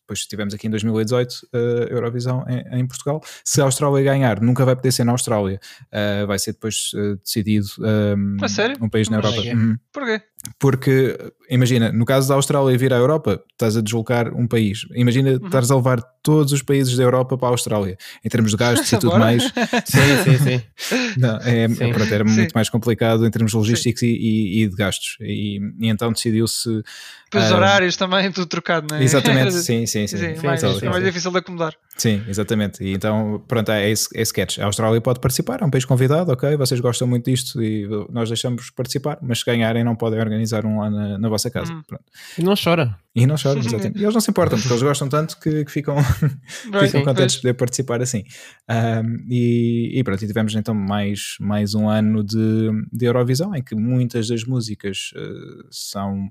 [0.00, 1.60] Depois tivemos aqui em 2018 a uh,
[1.92, 3.20] Eurovisão em, em, Portugal.
[3.44, 7.16] Se a Austrália ganhar, nunca vai poder ser na Austrália, uh, vai ser depois uh,
[7.16, 8.36] decidido um,
[8.80, 9.40] um país na Europa.
[9.40, 9.76] Uhum.
[9.92, 10.22] Porquê?
[10.58, 11.18] Porque,
[11.50, 14.86] imagina, no caso da Austrália vir à Europa, estás a deslocar um país.
[14.94, 15.46] Imagina, uhum.
[15.46, 18.90] estás a levar todos os países da Europa para a Austrália, em termos de gastos
[18.90, 19.44] e tudo mais.
[19.84, 20.62] sim, sim, sim.
[21.18, 21.92] Não, é, sim.
[21.92, 22.34] Pronto, era sim.
[22.34, 25.16] muito mais complicado em termos logísticos e, e, e, de gastos.
[25.20, 26.82] E, e então decidiu-se.
[27.34, 29.02] Os uh, horários também, tudo trocado, não é?
[29.04, 30.16] Exatamente, sim, sim, sim.
[30.16, 31.74] sim, sim mais, é mais difícil de acomodar.
[31.96, 32.82] Sim, exatamente.
[32.82, 34.58] E então, pronto, é esse, é esse sketch.
[34.58, 38.28] A Austrália pode participar, é um país convidado, ok, vocês gostam muito disto e nós
[38.28, 41.72] deixamos participar, mas se ganharem não podem organizar um lá na, na vossa casa.
[41.72, 41.82] Hum.
[42.38, 42.96] E não chora.
[43.14, 43.98] E não choram, exatamente.
[43.98, 45.96] E eles não se importam, porque eles gostam tanto que, que ficam,
[46.80, 48.24] ficam contentes de poder participar assim.
[48.68, 53.62] Um, e, e pronto, e tivemos então mais, mais um ano de, de Eurovisão, em
[53.62, 56.30] que muitas das músicas uh, são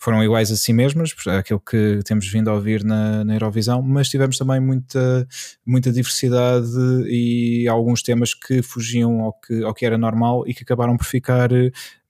[0.00, 4.08] foram iguais a si mesmas, aquilo que temos vindo a ouvir na, na Eurovisão, mas
[4.08, 5.28] tivemos também muita,
[5.64, 6.70] muita diversidade
[7.06, 11.04] e alguns temas que fugiam ao que, ao que era normal e que acabaram por
[11.04, 11.50] ficar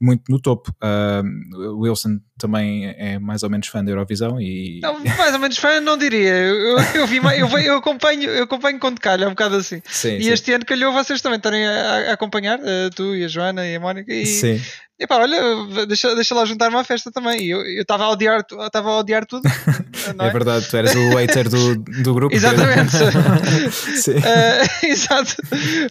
[0.00, 0.72] muito no topo.
[0.82, 4.78] Uh, Wilson também é mais ou menos fã da Eurovisão e.
[4.80, 6.30] Não, mais ou menos fã, não diria.
[6.30, 9.82] Eu, eu, vi, eu, eu, acompanho, eu acompanho quando calha, um bocado assim.
[9.84, 10.30] Sim, e sim.
[10.30, 13.74] este ano calhou vocês também estarem a, a acompanhar, uh, tu e a Joana e
[13.74, 14.12] a Mónica.
[14.12, 14.60] E, sim.
[15.00, 17.46] E pá, olha, deixa, deixa lá juntar uma festa também.
[17.46, 19.48] Eu estava a odiar, estava a odiar tudo.
[20.18, 20.26] É?
[20.26, 20.30] é?
[20.30, 22.34] verdade, tu eras o hater do, do grupo.
[22.34, 22.90] Exatamente.
[24.00, 24.12] sim.
[24.12, 25.36] Uh, exato.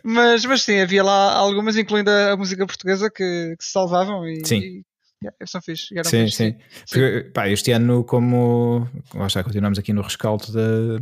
[0.04, 4.28] Mas, mas sim, havia lá algumas, incluindo a, a música portuguesa, que, que se salvavam
[4.28, 4.58] e, sim.
[4.58, 4.84] E,
[5.22, 5.94] Yeah, são fixe.
[5.94, 6.52] Eram sim, fixe, sim.
[6.86, 7.00] sim.
[7.00, 10.98] Porque, pá, este ano, como lá está, continuamos aqui no rescaldo da,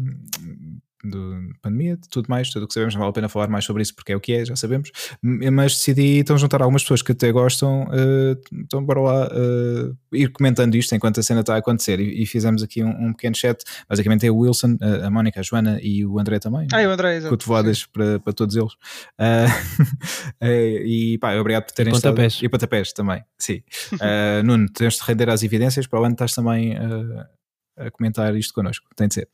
[1.04, 3.66] de pandemia, de tudo mais, tudo o que sabemos, não vale a pena falar mais
[3.66, 4.92] sobre isso porque é o que é, já sabemos,
[5.22, 10.30] mas decidi então juntar algumas pessoas que até gostam, uh, então bora lá uh, ir
[10.30, 12.00] comentando isto enquanto a cena está a acontecer.
[12.00, 15.40] E, e fizemos aqui um, um, pequeno chat, basicamente é o Wilson, a, a Mónica,
[15.40, 17.32] a Joana e o André também, ah, o André, exato.
[17.32, 18.74] cotovadas para, para todos eles.
[19.20, 20.44] Uh,
[20.86, 22.14] e pá, obrigado por terem e estado.
[22.16, 22.40] Pontapés.
[22.42, 23.62] e pontapés também, sim.
[24.44, 26.76] Nuno, tens de render às evidências, para o ano estás também
[27.78, 28.86] a comentar isto connosco.
[28.96, 29.28] Tem de ser.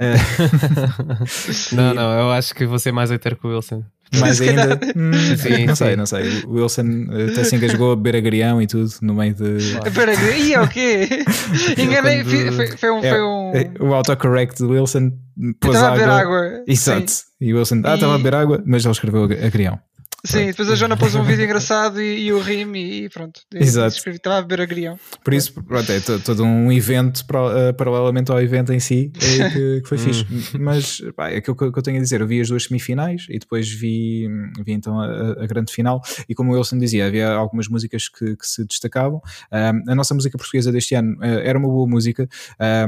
[1.72, 3.84] não, não, eu acho que vou ser mais hater que o Wilson.
[4.20, 4.78] Mais ainda?
[4.94, 5.84] Hum, sim, não sim.
[5.84, 6.44] sei, não sei.
[6.44, 9.80] O Wilson até se engasgou a beber agrião e tudo no meio de.
[9.84, 10.36] Beber agrião?
[10.36, 11.08] E é o quê?
[11.78, 12.56] Enganei, Quando...
[12.56, 13.52] foi, foi, um, é, foi um.
[13.54, 15.12] É, o autocorrect do Wilson
[15.58, 15.88] pôs água.
[15.88, 16.64] a beber água.
[16.66, 17.12] Exato.
[17.40, 18.14] E o Wilson, ah, estava e...
[18.14, 19.80] a beber água, mas ele escreveu agrião.
[20.24, 23.40] Sim, depois a Joana pôs um vídeo engraçado e, e o rime e pronto.
[23.52, 23.96] Exato.
[24.08, 24.96] Estava a beber agrião.
[25.24, 29.80] Por isso, pronto, é todo um evento uh, paralelamente ao evento em si é, que,
[29.80, 30.24] que, foi fixe.
[30.30, 30.60] Hum.
[30.60, 33.26] Mas pá, é aquilo que, que eu tenho a dizer, eu vi as duas semifinais
[33.28, 34.28] e depois vi,
[34.64, 38.36] vi então a, a grande final e como o Wilson dizia, havia algumas músicas que,
[38.36, 39.20] que se destacavam.
[39.50, 42.28] Um, a nossa música portuguesa deste ano uh, era uma boa música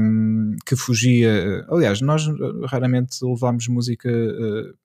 [0.01, 1.65] um, que fugia.
[1.69, 2.23] Aliás, nós
[2.65, 4.09] raramente levámos música.
[4.09, 4.84] Uh,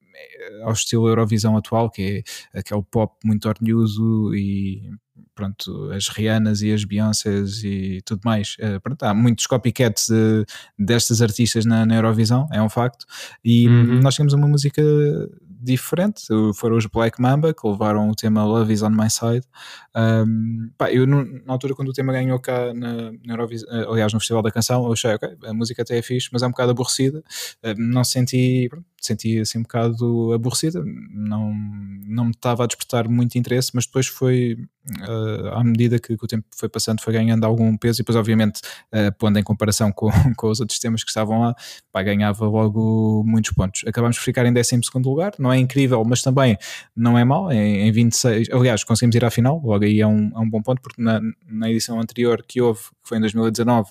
[0.64, 4.90] ao estilo Eurovisão atual, que é aquele pop muito ornhoso e
[5.34, 8.56] pronto, as Rihannas e as Beyoncés e tudo mais.
[8.58, 10.44] Uh, pronto, há muitos copycats de,
[10.78, 13.06] destas artistas na, na, Eurovisão, é um facto.
[13.44, 14.00] E uhum.
[14.00, 14.82] nós temos uma música
[15.62, 16.22] diferente.
[16.54, 19.46] Foram os Black Mamba que levaram o tema Love is on My Side.
[19.94, 24.12] Um, pá, eu, na altura, quando o tema ganhou cá na, na Eurovis, eh, aliás,
[24.12, 26.50] no Festival da Canção, eu achei, ok, a música até é fixe, mas é um
[26.50, 27.22] bocado aborrecida.
[27.76, 31.52] não senti, senti assim um bocado aborrecida, não,
[32.06, 34.58] não me estava a despertar muito interesse, mas depois foi,
[35.08, 38.16] uh, à medida que, que, o tempo foi passando, foi ganhando algum peso e depois,
[38.16, 38.60] obviamente,
[38.92, 41.54] uh, pondo em comparação com, com os outros temas que estavam lá,
[41.90, 43.82] pá, ganhava logo muitos pontos.
[43.86, 46.58] Acabámos por ficar em 12 lugar, não é incrível, mas também
[46.94, 50.30] não é mal, em, em 26, aliás, conseguimos ir à final, logo aí é um,
[50.34, 53.90] é um bom ponto, porque na, na edição anterior que houve, que foi em 2019,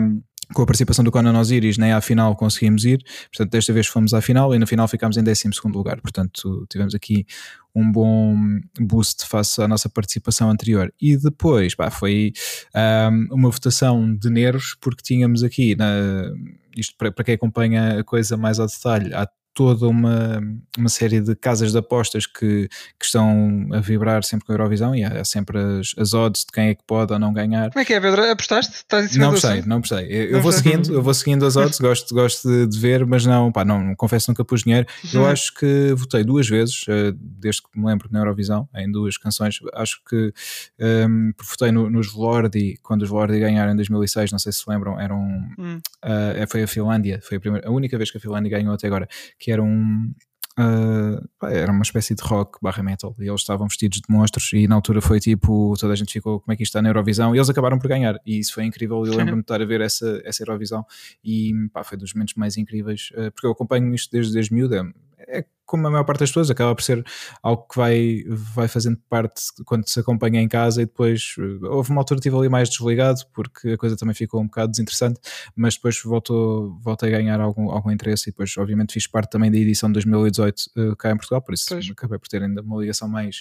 [0.00, 0.22] um,
[0.54, 4.12] com a participação do Conan Osiris, nem à final conseguimos ir, portanto, desta vez fomos
[4.14, 6.00] à final e na final ficámos em 12 lugar.
[6.00, 7.26] Portanto, tivemos aqui
[7.74, 8.36] um bom
[8.80, 10.92] boost face à nossa participação anterior.
[11.00, 12.32] E depois, pá, foi
[12.74, 16.32] um, uma votação de nervos, porque tínhamos aqui, na,
[16.76, 20.40] isto para, para quem acompanha a coisa mais ao detalhe, há toda uma,
[20.78, 24.94] uma série de casas de apostas que, que estão a vibrar sempre com a Eurovisão
[24.94, 27.70] e há, sempre as, as odds de quem é que pode ou não ganhar.
[27.70, 28.22] Como é que é, Pedro?
[28.30, 28.76] Apostaste?
[28.76, 30.06] Estás em cima não postei, não postei.
[30.08, 33.26] Eu, não vou seguindo, eu vou seguindo as odds, gosto, gosto de, de, ver, mas
[33.26, 34.86] não, pá, não, confesso nunca pus dinheiro.
[35.12, 35.26] Eu uhum.
[35.26, 39.58] acho que votei duas vezes, eh, desde que me lembro na Eurovisão, em duas canções.
[39.74, 40.32] Acho que
[40.78, 44.60] um, ehm, votei no, nos Velordi, quando os Velordi ganharam em 2006, não sei se
[44.60, 45.18] se lembram, eram,
[45.58, 45.80] hum.
[46.04, 48.86] uh, foi a Finlândia, foi a, primeira, a única vez que a Finlândia ganhou até
[48.86, 50.12] agora que era um.
[50.58, 53.14] Uh, era uma espécie de rock barra metal.
[53.18, 56.40] E eles estavam vestidos de monstros e na altura foi tipo, toda a gente ficou
[56.40, 57.34] como é que isto está na Eurovisão?
[57.34, 58.16] E eles acabaram por ganhar.
[58.26, 60.84] E isso foi incrível, eu lembro-me de estar a ver essa, essa Eurovisão
[61.24, 64.84] e pá, foi dos momentos mais incríveis, uh, porque eu acompanho isto desde, desde miúda,
[65.28, 67.04] é como a maior parte das pessoas, acaba por ser
[67.40, 71.90] algo que vai, vai fazendo parte quando se acompanha em casa e depois eh, houve
[71.90, 75.20] uma altura que estive ali mais desligado porque a coisa também ficou um bocado desinteressante,
[75.54, 79.48] mas depois voltou, voltei a ganhar algum, algum interesse e depois obviamente fiz parte também
[79.48, 81.88] da edição de 2018 uh, cá em Portugal, por isso pois.
[81.88, 83.40] acabei por ter ainda uma ligação mais,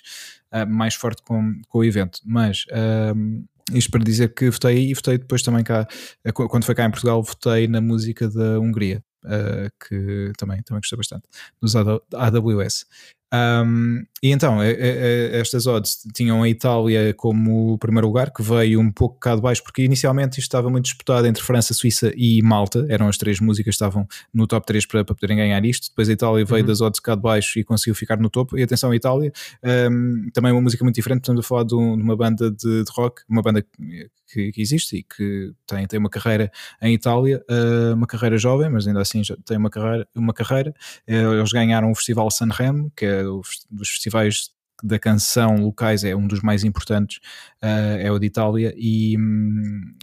[0.54, 4.94] uh, mais forte com, com o evento, mas uh, isto para dizer que votei e
[4.94, 5.88] votei depois também cá,
[6.34, 10.98] quando foi cá em Portugal, votei na música da Hungria, uh, que também, também gostei
[10.98, 11.24] bastante,
[11.62, 12.86] dos AWS.
[13.34, 19.18] Um, e então, estas odds tinham a Itália como primeiro lugar, que veio um pouco
[19.18, 23.08] cá de baixo, porque inicialmente isto estava muito disputado entre França, Suíça e Malta, eram
[23.08, 25.90] as três músicas que estavam no top 3 para, para poderem ganhar isto.
[25.90, 26.68] Depois a Itália veio uhum.
[26.68, 28.58] das odds cá de baixo e conseguiu ficar no topo.
[28.58, 29.32] E atenção, a Itália,
[29.90, 32.84] um, também uma música muito diferente, estamos a falar de, um, de uma banda de,
[32.84, 33.64] de, rock, uma banda
[34.32, 36.52] que, que, existe e que tem, tem uma carreira
[36.82, 40.08] em Itália, uh, uma carreira jovem, mas ainda assim já tem uma carreira.
[40.14, 40.74] Uma carreira.
[41.08, 44.50] Uh, eles ganharam o Festival Sanremo, que é dos festivais
[44.84, 47.18] da canção locais é um dos mais importantes,
[47.64, 49.16] uh, é o de Itália, e,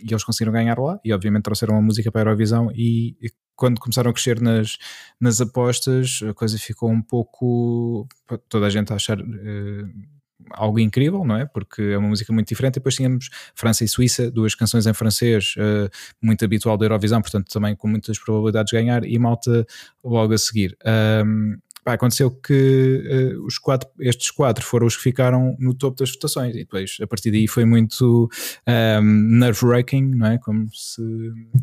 [0.02, 3.30] e, eles conseguiram ganhar lá, e obviamente trouxeram a música para a Eurovisão, e, e,
[3.54, 4.76] quando começaram a crescer nas,
[5.18, 8.06] nas apostas, a coisa ficou um pouco,
[8.48, 9.18] toda a gente a achar...
[9.20, 10.16] Uh,
[10.50, 11.46] algo incrível, não é?
[11.46, 12.74] Porque é uma música muito diferente.
[12.74, 15.90] E depois tínhamos França e Suíça, duas canções em francês, uh,
[16.22, 19.66] muito habitual da Eurovisão, portanto também com muitas probabilidades de ganhar, e Malta
[20.04, 20.76] logo a seguir.
[21.24, 25.96] Um, pá, aconteceu que uh, os quatro, estes quatro foram os que ficaram no topo
[25.96, 28.28] das votações e depois a partir daí foi muito
[28.66, 30.38] um, nerve-wracking, não é?
[30.38, 31.00] Como se,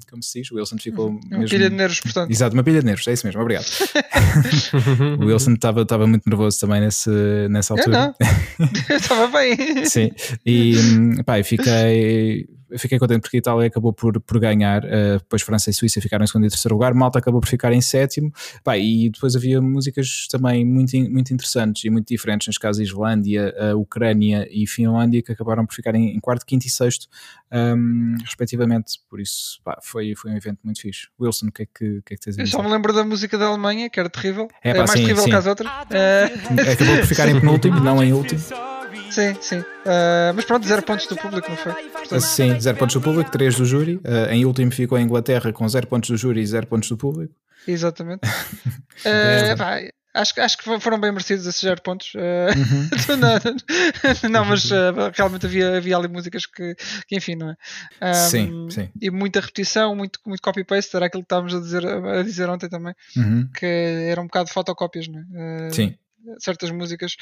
[0.09, 1.49] como se diz, o Wilson ficou uma mesmo...
[1.49, 2.31] pilha de nervos, portanto.
[2.31, 3.65] Exato, uma pilha de nervos, é isso mesmo, obrigado.
[5.19, 7.09] o Wilson estava muito nervoso também nesse,
[7.49, 8.15] nessa altura.
[8.89, 9.85] Eu estava bem.
[9.85, 10.09] Sim,
[10.45, 10.73] e
[11.25, 12.47] pá, fiquei
[12.77, 16.23] fiquei contente porque a Itália acabou por, por ganhar, uh, depois França e Suíça ficaram
[16.23, 18.31] em segundo e terceiro lugar, Malta acabou por ficar em sétimo,
[18.63, 23.53] pá, e depois havia músicas também muito, muito interessantes e muito diferentes, neste caso Islândia,
[23.57, 27.07] uh, Ucrânia e Finlândia, que acabaram por ficar em, em quarto, quinto e sexto,
[27.51, 31.07] um, ehm, respectivamente, por isso pá, foi, foi um evento muito fixe.
[31.19, 32.55] Wilson, o que é que, que, é que tens a dizer?
[32.55, 35.01] Eu só me lembro da música da Alemanha, que era terrível, é, é mais sim,
[35.01, 35.29] terrível sim.
[35.29, 35.69] que as outras.
[35.69, 36.71] Uh...
[36.71, 38.41] Acabou por ficar em penúltimo, não em último.
[39.13, 39.59] Sim, sim.
[39.59, 41.73] Uh, mas pronto, zero pontos do público, não foi?
[41.73, 42.21] Portanto...
[42.21, 43.97] Sim, zero pontos do público, três do júri.
[43.97, 46.97] Uh, em último ficou a Inglaterra com zero pontos do júri e zero pontos do
[46.97, 47.33] público.
[47.67, 48.21] Exatamente.
[49.05, 49.81] uh, pá,
[50.15, 52.11] acho, acho que foram bem merecidos esses zero pontos.
[52.15, 52.89] Uhum.
[53.21, 54.67] não, não, mas
[55.15, 56.75] realmente havia, havia ali músicas que,
[57.07, 57.55] que enfim, não é?
[58.01, 58.89] Um, sim, sim.
[58.99, 62.67] E muita repetição, muito, muito copy-paste, era aquilo que estávamos a dizer, a dizer ontem
[62.67, 63.47] também, uhum.
[63.55, 63.65] que
[64.09, 65.69] era um bocado de fotocópias, não é?
[65.69, 65.95] sim
[66.39, 67.15] certas músicas,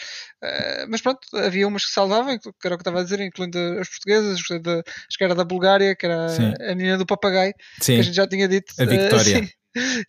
[0.44, 3.58] uh, mas pronto, havia umas que salvavam, que era o que estava a dizer, incluindo
[3.80, 6.54] as portuguesas, da, acho que era da Bulgária, que era sim.
[6.60, 7.96] a menina do papagaio, sim.
[7.96, 8.74] que a gente já tinha dito.
[8.80, 9.44] A Victoria.
[9.44, 9.48] Uh,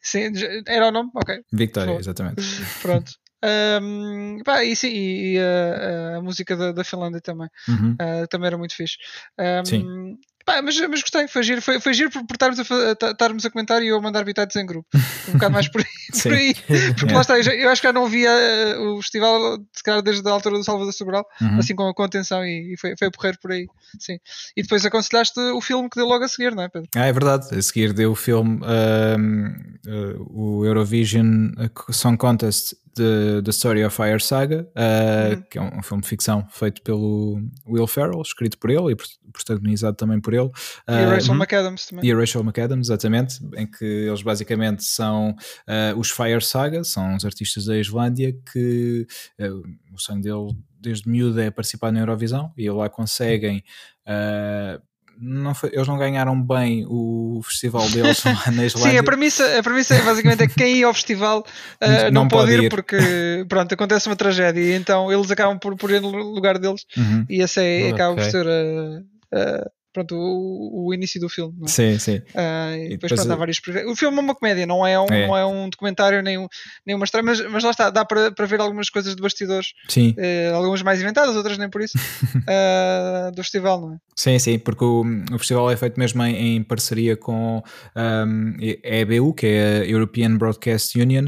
[0.00, 1.10] sim, sim, era o nome?
[1.14, 1.40] Ok.
[1.52, 2.42] Victoria, exatamente.
[2.82, 3.12] Pronto.
[3.44, 7.94] Um, pá, e sim, e, e a, a, música da, da, Finlândia também, uhum.
[7.94, 8.96] uh, também era muito fixe.
[9.36, 10.16] Um, sim.
[10.44, 13.50] Pá, mas, mas gostei, foi giro, foi, foi giro por, por estarmos, a, estarmos a
[13.50, 14.88] comentar e eu a mandar bitates em grupo.
[15.28, 15.86] Um bocado mais por aí.
[16.22, 16.54] por aí.
[16.98, 20.02] Porque lá está, eu, eu, acho que já não via eh, o festival, se calhar
[20.02, 21.58] desde a altura do Salvador Sobral, uhum.
[21.58, 23.66] assim com, com atenção e, e, foi, foi a porrer por aí.
[23.98, 24.18] Sim.
[24.56, 26.88] E depois aconselhaste o filme que deu logo a seguir, não é, Pedro?
[26.96, 27.54] Ah, é verdade.
[27.54, 31.52] A seguir deu o filme, uh, o Eurovision
[31.90, 35.42] Song Contest The, The Story of Fire Saga, uh, uhum.
[35.50, 38.96] que é um, um, filme de ficção feito pelo Will Ferrell, escrito por ele e
[39.32, 40.50] protagonizado também por ele.
[40.88, 42.04] E a Rachel uh, McAdams também.
[42.04, 47.16] E a Rachel McAdams, exatamente, em que eles basicamente são uh, os Fire Saga, são
[47.16, 49.06] os artistas da Islândia que
[49.92, 53.62] o sonho dele desde miúdo é participar na Eurovisão e lá conseguem
[54.06, 54.82] uh,
[55.22, 58.90] não foi, eles não ganharam bem o festival deles lá na Islândia.
[58.90, 62.22] Sim, a premissa, a premissa é basicamente é que quem ia ao festival uh, não,
[62.22, 62.96] não, pode ir, ir, porque
[63.48, 67.24] pronto, acontece uma tragédia e então eles acabam por, por ir no lugar deles uhum.
[67.30, 67.92] e essa é, okay.
[67.92, 68.46] acaba por ser
[69.32, 71.54] a, pronto, o, o, início do filme.
[71.62, 71.68] É?
[71.68, 72.16] Sim, sim.
[72.16, 75.06] Uh, e, depois, depois pronto, há vários O filme é uma comédia, não é um,
[75.10, 75.26] é.
[75.26, 76.48] Não é um documentário nem, um,
[76.86, 79.74] nem uma história, mas, mas lá está, dá para, para ver algumas coisas de bastidores.
[79.88, 80.14] Sim.
[80.18, 83.98] Uh, algumas mais inventadas, outras nem por isso, uh, do festival, não é?
[84.16, 87.62] Sim, sim, porque o, o festival é feito mesmo em, em parceria com
[87.96, 91.26] um, a EBU, que é a European Broadcast Union,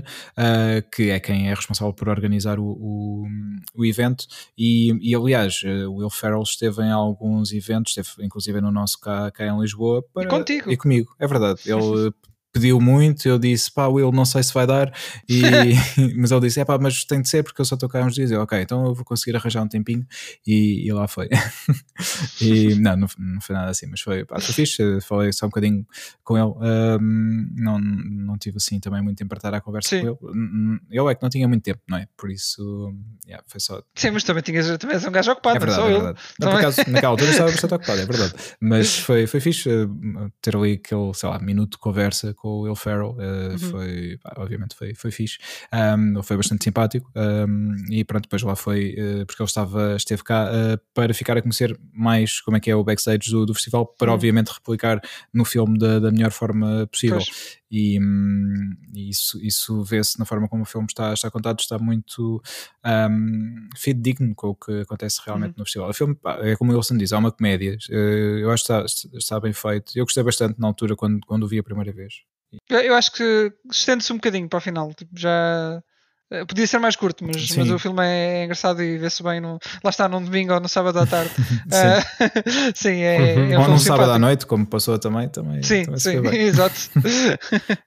[0.93, 3.27] que é quem é responsável por organizar o, o,
[3.75, 4.27] o evento.
[4.57, 9.31] E, e aliás, o Will Ferrell esteve em alguns eventos, esteve inclusive no nosso cá,
[9.31, 10.03] cá em Lisboa.
[10.13, 10.25] Para...
[10.25, 10.71] E contigo.
[10.71, 11.61] E comigo, é verdade.
[11.71, 12.13] Ele
[12.55, 14.95] pediu muito, eu disse, pá, Will, não sei se vai dar,
[15.29, 15.43] e,
[16.17, 18.15] mas ele disse, é pá, mas tem de ser porque eu só estou cá uns
[18.15, 20.07] dias, eu, ok, então eu vou conseguir arranjar um tempinho,
[20.47, 21.29] e, e lá foi.
[22.41, 25.49] e não, não, não, foi nada assim, mas foi, pá, foi fixe, falei só um
[25.49, 25.85] bocadinho
[26.23, 30.15] com ele, um, não, não tive assim também muito tempo para estar à conversa Sim.
[30.15, 32.07] com ele, eu é que não tinha muito tempo, não é?
[32.17, 32.95] Por isso,
[33.27, 33.83] yeah, foi só...
[33.97, 36.21] Sim, mas também tinhas, também és um gajo ocupado, é verdade, não só é verdade.
[36.39, 40.33] Não, por acaso, naquela altura estava bastante ocupado, é verdade, mas foi, foi fixe uh,
[40.41, 43.59] ter ali aquele, sei lá, minuto de conversa com o Will Ferrell, uh, uhum.
[43.59, 45.39] foi, obviamente foi, foi fixe,
[45.73, 50.23] um, foi bastante simpático um, e pronto, depois lá foi, uh, porque ele estava, esteve
[50.23, 53.55] cá uh, para ficar a conhecer mais como é que é o backstage do, do
[53.55, 54.15] festival, para uhum.
[54.15, 55.01] obviamente replicar
[55.33, 57.21] no filme da, da melhor forma possível.
[57.71, 61.77] E, hum, e, isso, isso vê-se na forma como o filme está, está contado, está
[61.77, 62.41] muito
[63.11, 65.61] um, fidedigno com o que acontece realmente uhum.
[65.61, 65.89] no festival.
[65.89, 69.41] O filme, é como o Wilson diz, é uma comédia, eu acho que está, está
[69.41, 69.93] bem feito.
[69.97, 72.23] Eu gostei bastante na altura quando, quando o vi a primeira vez.
[72.71, 74.93] Eu acho que estende-se um bocadinho para o final.
[74.95, 75.81] Tipo, já.
[76.31, 79.41] Eh, podia ser mais curto, mas, mas o filme é engraçado e vê-se bem.
[79.41, 81.31] No, lá está, num domingo ou no sábado à tarde.
[81.69, 81.77] sim.
[81.77, 83.53] Uh, sim, é, uhum.
[83.53, 85.29] é um Ou num sábado à noite, como passou também.
[85.29, 86.75] também sim, também sim, exato.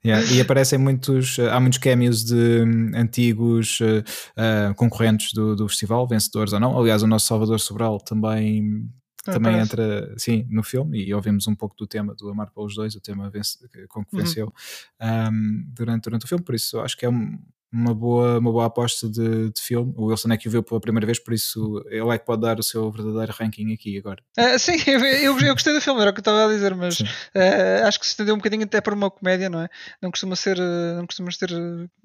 [0.05, 0.25] yeah.
[0.31, 6.53] E aparecem muitos, há muitos cameos de um, antigos uh, concorrentes do, do festival, vencedores
[6.53, 6.77] ou não.
[6.77, 8.87] Aliás, o nosso Salvador Sobral também
[9.27, 9.73] ah, também parece.
[9.73, 13.01] entra sim, no filme e ouvimos um pouco do tema do Amar pelos Dois, o
[13.01, 13.57] tema vence,
[13.87, 14.21] com que uhum.
[14.21, 14.53] venceu
[15.01, 15.29] uhum.
[15.29, 17.37] um, durante, durante o filme, por isso acho que é um,
[17.71, 19.93] uma boa, uma boa aposta de, de, filme.
[19.97, 22.41] O Wilson é que o viu pela primeira vez, por isso ele é que pode
[22.41, 24.21] dar o seu verdadeiro ranking aqui agora.
[24.37, 26.73] Uh, sim, eu, eu, eu, gostei do filme, era o que eu estava a dizer,
[26.75, 29.69] mas uh, acho que se estendeu um bocadinho até para uma comédia, não é?
[30.01, 31.49] Não costuma ser, uh, não costuma ter.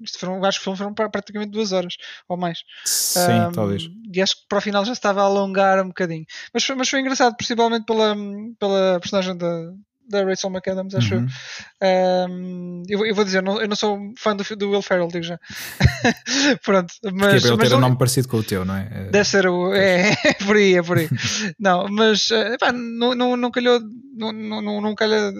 [0.01, 1.95] Isto foram, acho que o filme foram praticamente duas horas
[2.27, 2.59] ou mais.
[2.85, 3.89] Sim, um, talvez.
[4.13, 6.25] E acho que para o final já estava a alongar um bocadinho.
[6.53, 8.15] Mas, mas foi engraçado, principalmente pela,
[8.59, 9.73] pela personagem da,
[10.09, 11.27] da Rachel McAdams, acho uhum.
[12.29, 13.05] um, eu.
[13.05, 15.39] eu vou dizer, não, eu não sou fã do, do Will Ferrell, digo já.
[16.63, 17.41] Pronto, mas.
[17.41, 18.89] Porque ele ter um nome parecido com o teu, não é?
[18.91, 19.73] é Deve ser o.
[19.73, 21.09] É, é por aí, é por aí.
[21.59, 23.79] não, mas eh, pá, não, não, não calhou.
[24.15, 25.31] Não, não, não calha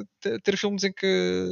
[0.44, 1.46] ter filmes em que,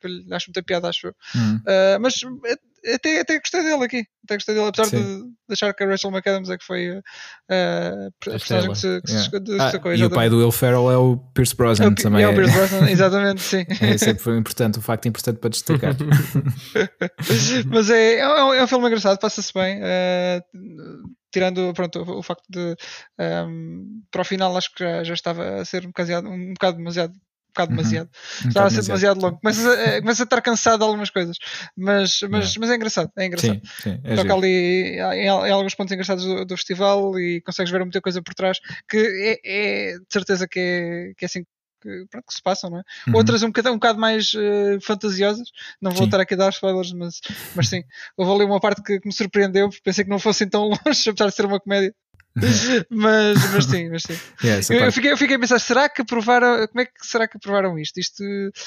[0.00, 1.14] que acho muita piada, acho eu.
[1.34, 1.56] Uhum.
[1.56, 2.56] Uh, mas eh,
[2.94, 4.04] até, até gostei dele aqui.
[4.24, 7.02] Até gostei dele, apesar de, de, achar que a Rachel McAdams é que foi uh,
[7.50, 9.30] a personagem que se, que yeah.
[9.30, 9.90] se destacou.
[9.90, 12.22] Ah, e o pai do Will Ferrell é o Pierce Brosnan é o, também.
[12.22, 13.64] É o Pierce Brosnan, exatamente, sim.
[13.80, 15.94] É sempre foi importante, um facto importante para destacar.
[17.66, 19.80] Mas é, é, um, é um filme engraçado, passa-se bem.
[19.80, 22.74] Uh, tirando pronto, o, o facto de um,
[23.22, 26.76] ehm, para o final acho que já, já estava a ser um bocado, um bocado
[26.78, 27.14] demasiado
[27.48, 27.76] bocado uhum.
[27.76, 28.08] demasiado.
[28.42, 28.48] Uhum.
[28.48, 29.40] Estava a ser demasiado longo.
[29.40, 31.36] Começa a, a estar cansado de algumas coisas.
[31.76, 33.10] Mas, mas, mas é engraçado.
[33.16, 33.60] É engraçado.
[33.64, 37.70] Sim, sim, é Toca ali em, em, alguns pontos engraçados do, do, festival e consegues
[37.70, 41.44] ver muita coisa por trás que é, é de certeza que é, que é assim
[41.80, 42.82] que, pronto, que se passam, não é?
[43.08, 43.16] Uhum.
[43.16, 45.48] Outras um bocado, um bocado mais uh, fantasiosas,
[45.80, 46.04] não vou sim.
[46.06, 47.20] estar aqui a dar spoilers, mas,
[47.54, 47.82] mas sim,
[48.16, 51.08] houve ali uma parte que, que me surpreendeu, porque pensei que não fossem tão longe,
[51.08, 51.94] apesar de ser uma comédia.
[52.90, 54.18] mas, mas sim, mas sim.
[54.42, 57.26] Yeah, eu, eu, fiquei, eu fiquei a pensar, será que aprovaram, como é que será
[57.26, 57.98] que aprovaram isto?
[57.98, 58.22] Isto,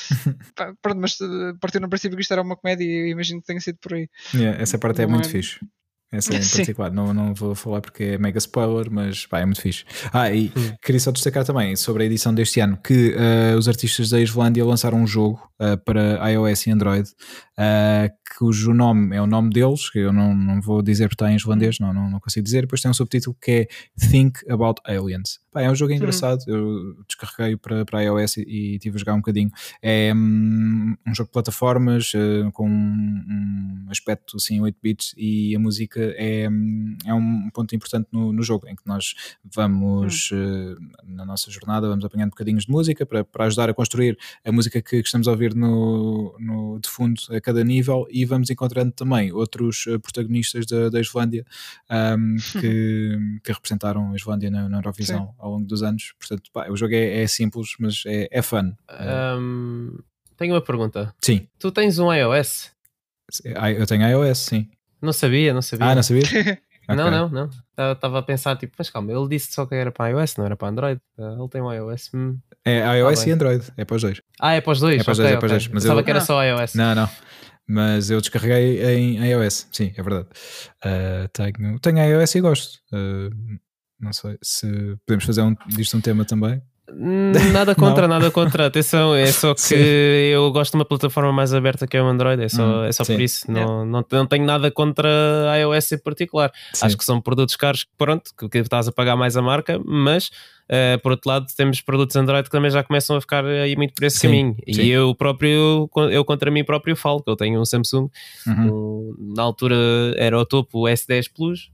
[0.56, 3.48] pá, pronto, mas eh, partindo no princípio que isto era uma comédia e imagino que
[3.48, 4.10] tenha sido por aí.
[4.34, 5.32] Yeah, essa parte é muito é...
[5.32, 5.60] fixe.
[6.12, 6.58] Essa em Sim.
[6.58, 6.92] particular.
[6.92, 9.86] Não, não vou falar porque é mega spoiler, mas pá, é muito fixe.
[10.12, 10.74] Ah, e Hum.
[10.84, 14.66] queria só destacar também sobre a edição deste ano que eh, os artistas da Islândia
[14.66, 17.10] lançaram um jogo eh, para iOS e Android
[17.58, 21.32] eh, cujo nome é o nome deles, que eu não, não vou dizer porque está
[21.32, 22.62] em islandês, não, não, não consigo dizer.
[22.62, 23.68] Depois tem um subtítulo que é
[24.10, 25.40] Think About Aliens.
[25.52, 29.14] Pá, é um jogo engraçado, eu descarreguei para, para iOS e, e tive a jogar
[29.14, 29.52] um bocadinho.
[29.82, 32.12] É hum, um jogo de plataformas
[32.54, 37.76] com um, um aspecto assim 8 bits e a música é, hum, é um ponto
[37.76, 40.76] importante no, no jogo em que nós vamos eh,
[41.06, 44.82] na nossa jornada, vamos apanhando bocadinhos de música para, para ajudar a construir a música
[44.82, 48.92] que, que estamos a ouvir no, no, de fundo a cada nível e vamos encontrando
[48.92, 51.46] também outros eh, protagonistas da, da Islândia
[51.90, 56.14] hum, que, que representaram a Islândia na, na Eurovisão ao longo dos anos.
[56.20, 58.74] Portanto, pá, o jogo é, é simples, mas é, é fun.
[58.90, 59.98] Ahm,
[60.38, 61.14] tenho uma pergunta.
[61.22, 62.72] Sim, Tu tens um iOS?
[63.56, 64.70] Ah, eu tenho iOS, sim.
[65.02, 65.88] Não sabia, não sabia.
[65.88, 66.24] Ah, não sabia?
[66.88, 67.12] Não, Ok.
[67.12, 67.92] não, não.
[67.94, 70.56] Estava a pensar, tipo, mas calma, ele disse só que era para iOS, não era
[70.56, 71.02] para Android.
[71.18, 72.10] Ah, ele tem um iOS.
[72.14, 72.38] hum.
[72.66, 73.32] É iOS Tá e.
[73.32, 74.22] Android, é para os dois.
[74.40, 75.02] Ah, é para os dois?
[75.02, 76.26] É para os dois, é para os dois, mas Pensava eu- que era Ah.
[76.26, 76.76] só iOS.
[76.76, 77.10] Não, não.
[77.68, 80.28] Mas eu descarreguei em iOS, sim, é verdade.
[80.84, 82.80] Ah, tenho, tenho iOS e gosto.
[82.94, 83.30] Ah,
[84.00, 84.68] não sei se
[85.06, 86.62] podemos fazer um, disto um tema também.
[86.94, 88.66] Hum, Nada contra, nada contra.
[88.68, 89.76] Atenção, é só que Sim.
[89.76, 92.92] eu gosto de uma plataforma mais aberta que é o Android, é só, Hum, é
[92.92, 93.14] só sim.
[93.14, 93.50] por isso.
[93.52, 95.10] Não, não, não tenho nada contra
[95.52, 96.52] a iOS em particular.
[96.74, 96.86] Sim.
[96.86, 100.30] Acho que são produtos caros, pronto, que, que estás a pagar mais a marca, mas
[100.72, 103.94] eh, por outro lado temos produtos Android que também já começam a ficar aí muito
[103.94, 104.56] por esse Sim, caminho.
[104.74, 104.82] sim.
[104.82, 108.10] E eu próprio, eu contra mim próprio falo que eu tenho um Samsung,
[108.48, 109.76] Uhum, um- na altura
[110.16, 111.70] era o topo o S10 Plus,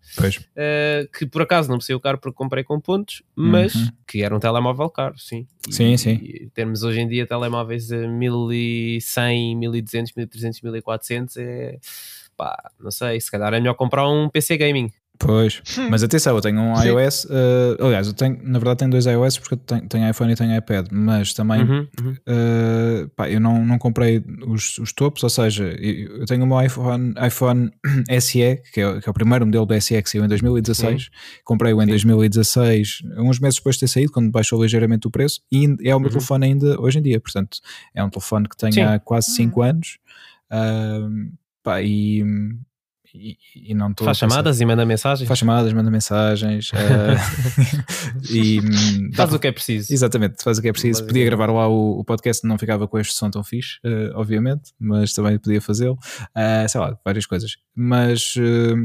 [0.56, 3.88] eh, que por acaso não me saiu caro porque comprei com pontos, mas Uhum.
[4.08, 5.46] que era um telemóvel caro, sim.
[5.70, 6.14] E- Sim, sim.
[6.22, 11.78] E temos hoje em dia telemóveis a 1100, 1200, 1300, 1400, é
[12.36, 14.92] pá, não sei, se calhar é melhor comprar um PC gaming.
[15.20, 16.90] Pois, mas atenção, eu tenho um Sim.
[16.90, 20.32] iOS, eh, aliás, eu tenho, na verdade tenho dois iOS porque eu tenho, tenho iPhone
[20.32, 22.16] e tenho iPad, mas também Uhum, uhum.
[22.28, 26.62] Uh, pá, eu não, não comprei os, os topos, ou seja, eu tenho o meu
[26.62, 27.72] iPhone, iPhone
[28.22, 31.10] SE, que é, o- que é o primeiro modelo do SE que saiu em 2016.
[31.44, 35.66] Comprei-o em 2016, uns meses depois de ter saído, quando baixou ligeiramente o preço, e
[35.84, 36.16] é o meu Uhum.
[36.18, 37.20] telefone ainda hoje em dia.
[37.20, 37.58] Portanto,
[37.96, 38.82] é um telefone que tenho Sim.
[38.82, 39.36] há quase Hum.
[39.36, 39.98] 5 anos.
[40.52, 41.32] Uh,
[41.64, 42.24] pá, e,
[43.18, 43.38] e,
[43.72, 44.06] e não estou.
[44.06, 45.28] Faz chamadas e manda mensagens.
[45.28, 46.72] Faz chamadas, manda mensagens.
[46.72, 46.76] uh,
[48.30, 49.94] e hum, dá Faz o que é preciso.
[49.94, 51.06] Exatamente, faz o que é preciso.
[51.06, 54.74] Podia gravar lá o, o podcast, não ficava com este som tão fixe, eh, obviamente,
[54.80, 55.98] mas também podia fazê-lo.
[56.34, 57.58] Ah, sei lá, várias coisas.
[57.76, 58.34] Mas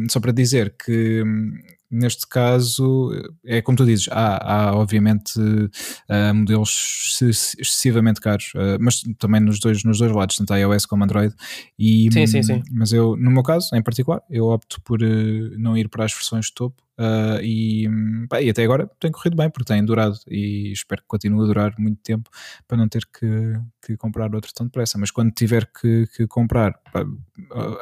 [0.09, 1.53] só para dizer que hum,
[1.93, 3.11] neste caso,
[3.45, 4.37] é como tu dizes, há,
[4.71, 5.35] há obviamente
[6.09, 10.87] ah, modelos ex- excessivamente caros, ah, mas também nos dois, nos dois lados, tanto iOS
[10.87, 11.35] como Android.
[11.79, 12.63] E, Sim, sim, sim.
[12.73, 15.07] Mas eu, no meu caso, em particular, eu opto por eh,
[15.59, 16.83] não ir para as versões de topo.
[16.99, 17.89] Ah, e,
[18.29, 21.47] pá, e até agora tem corrido bem porque tem durado e espero que continue a
[21.47, 22.31] durar muito tempo
[22.69, 24.99] para não ter que, que comprar outro tão depressa.
[24.99, 27.05] Mas quando tiver que, que comprar, pá,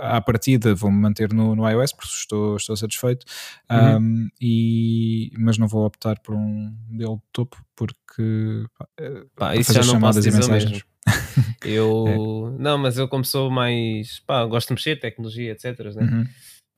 [0.01, 3.27] à partida vou-me manter no, no iOS porque estou, estou satisfeito,
[3.71, 3.97] Uhum.
[3.97, 9.57] Um, e, mas não vou optar por um modelo de topo porque pá, eh, Pá,
[9.57, 10.71] isso fazer já não chamadas e mensagens.
[10.71, 10.85] mesmo.
[11.65, 12.57] Eu.
[12.59, 14.21] Não, mas eu como sou mais.
[14.21, 15.79] Pá, gosto de mexer, tecnologia, etc.
[15.95, 16.03] Né?
[16.03, 16.27] Uhum.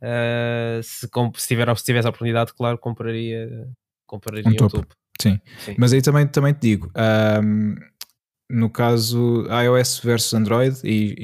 [0.03, 3.69] Ah, se, se, tiver, se tivesse a oportunidade, claro, compraria,
[4.07, 4.95] compraria Um um topo.
[5.21, 5.39] Sim.
[5.59, 5.77] Sim.
[5.79, 7.77] Mas aí também, também te digo, ahm,
[8.53, 11.15] no caso iOS versus Android, e,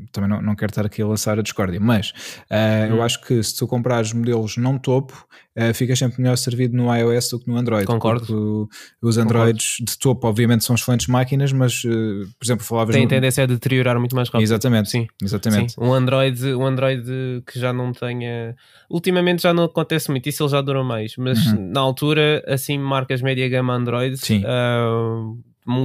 [0.00, 2.12] e também não, não quero estar aqui a lançar a discórdia, mas
[2.50, 3.02] ah, eu Hum.
[3.02, 7.28] acho que se tu comprares modelos não topo, ah, ficas sempre melhor servido no iOS
[7.30, 7.86] do que no Android.
[7.86, 8.26] Concordo.
[8.26, 11.90] porque os Androids de topo, obviamente, são excelentes máquinas, mas, ah,
[12.38, 12.94] por exemplo, falavas.
[12.94, 14.42] Tem no- tendência a deteriorar muito mais rápido.
[14.42, 15.06] Exatamente, Sim.
[15.22, 15.72] exatamente.
[15.72, 17.04] Sim, um Android, um Android
[17.46, 18.56] que já não tenha.
[18.90, 21.70] Ultimamente já não acontece muito, isso ele já dura mais, mas Uhum.
[21.72, 24.42] na altura, assim, marcas média gama Android Sim.
[24.44, 25.20] ah,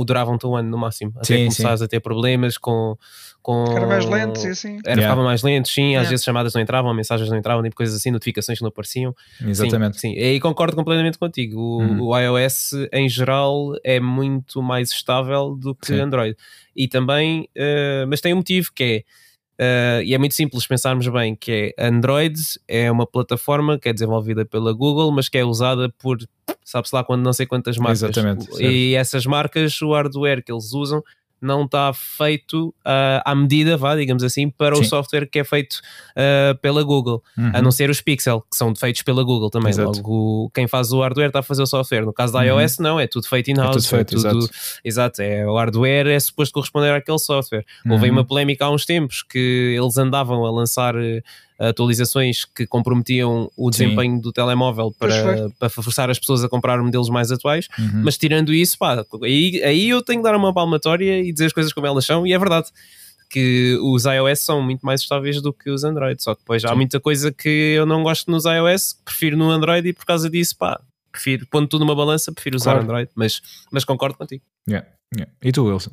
[0.05, 2.95] duravam-te um ano no máximo, até Sim, começares a ter problemas com.
[3.41, 4.73] com Ficaram mais lentos e assim.
[4.85, 5.01] Era, Yeah.
[5.03, 6.09] Ficavam mais lentos, sim, às Yeah.
[6.09, 9.15] vezes chamadas não entravam, mensagens não entravam, tipo coisas assim, notificações que não apareciam.
[9.45, 9.99] Exatamente.
[9.99, 10.19] Sim, sim.
[10.19, 11.59] E aí concordo completamente contigo.
[11.59, 12.01] O, Uhum.
[12.03, 15.99] o iOS em geral é muito mais estável do que Sim.
[16.01, 16.35] Android.
[16.75, 19.03] E também, eh, mas tem um motivo que é,
[19.61, 23.93] eh, e é muito simples pensarmos bem, que é Android é uma plataforma que é
[23.93, 26.17] desenvolvida pela Google, mas que é usada por
[26.71, 28.03] sabe-se lá quando não sei quantas marcas.
[28.03, 31.03] Exatamente, E essas marcas, o hardware que eles usam
[31.41, 34.89] não está feito ah, à medida, vá, digamos assim, para o Sim.
[34.89, 35.77] software que é feito
[36.13, 37.51] ah, pela Google Uhum.
[37.53, 39.69] a não ser os Pixel, que são feitos pela Google também.
[39.69, 39.99] Exato.
[39.99, 42.01] Logo, quem faz o hardware está a fazer o software.
[42.05, 42.59] No caso da Uhum.
[42.59, 43.69] iOS, não, é tudo feito in-house.
[43.69, 44.49] É tudo feito, exato.
[44.83, 47.63] exato, é, o hardware é suposto corresponder àquele software.
[47.89, 48.15] Houve Uhum.
[48.17, 50.93] uma polémica há uns tempos que eles andavam a lançar
[51.59, 54.21] atualizações que comprometiam o desempenho Sim.
[54.21, 57.67] do telemóvel para, para forçar as pessoas a comprar modelos mais atuais.
[57.77, 58.01] Uhum.
[58.03, 61.53] Mas tirando isso, pá, aí, aí eu tenho que dar uma palmatória e dizer as
[61.53, 62.69] coisas como elas são, e é verdade
[63.29, 66.21] que os iOS são muito mais estáveis do que os Android.
[66.21, 69.87] Só que depois há muita coisa que eu não gosto nos iOS, prefiro no Android
[69.87, 70.81] e por causa disso, pá,
[71.11, 72.85] prefiro, pondo tudo numa balança, prefiro usar Claro.
[72.85, 73.41] Android, mas,
[73.71, 74.43] mas concordo contigo.
[74.67, 75.31] Yeah, yeah.
[75.43, 75.91] E tu, Wilson?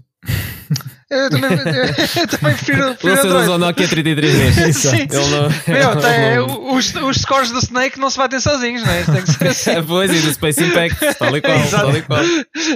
[1.08, 4.76] Eu também, eu, também prefiro, prefiro o Nokia 33 vezes.
[4.76, 4.96] Sim.
[4.96, 8.92] Ele não, Meu, tem- não- os, os scores do Snake não se batem sozinhos, não
[8.92, 9.04] é?
[9.04, 9.70] Tem que ser assim.
[9.70, 11.84] É, pois, e do Space Impact, tal e qual, Exato.
[11.86, 12.22] tal e qual.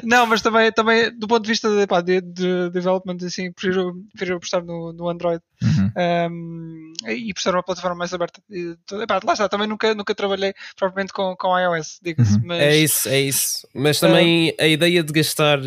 [0.04, 3.94] Não, mas também, também do ponto de vista de, pá, de, de development, assim, prefiro,
[4.16, 5.92] prefiro apostar no, no Android Uhum.
[6.30, 8.40] um, e por ser uma plataforma mais aberta.
[8.50, 12.36] E, epá, lá está, também nunca, nunca trabalhei propriamente com, com iOS, diga-se.
[12.36, 12.42] Uhum.
[12.46, 13.68] Mas, É isso, é isso.
[13.74, 15.58] Mas também a ideia de gastar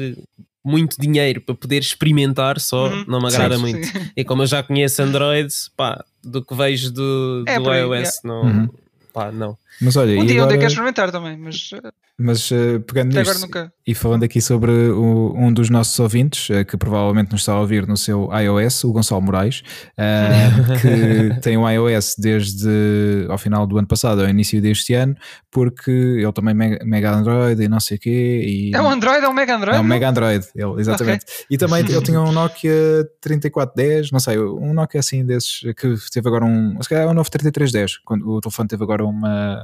[0.63, 3.05] muito dinheiro para poder experimentar só Uhum.
[3.07, 3.61] não me agrada Certo.
[3.61, 3.85] muito.
[3.87, 4.11] Sim.
[4.15, 7.81] E como eu já conheço Android, pá, do que vejo do, É do por aí,
[7.81, 8.69] iOS, não, Uhum.
[9.13, 9.57] pá, não.
[9.83, 11.69] Mas olha, Um dia um agora, dia quero experimentar também, mas
[12.17, 13.73] mas uh, pegando até nisto nunca.
[13.87, 17.59] e falando aqui sobre o- um dos nossos ouvintes, uh, que provavelmente nos está a
[17.59, 19.63] ouvir no seu iOS, o Gonçalo Moraes,
[19.97, 20.79] uh,
[21.35, 25.15] que tem o iOS desde ao final do ano passado, ao início deste ano,
[25.51, 28.43] porque ele também mega, mega Android e não sei o quê.
[28.45, 29.77] E É um Android, é um Mega Android?
[29.77, 29.83] É um?
[29.83, 31.25] Mega Android, ele, exatamente.
[31.49, 36.27] E também ele tinha um Nokia 3410, não sei, um Nokia assim desses que teve
[36.27, 36.79] agora um.
[36.81, 39.63] Se calhar é um novo 3310, quando o telefone teve agora uma,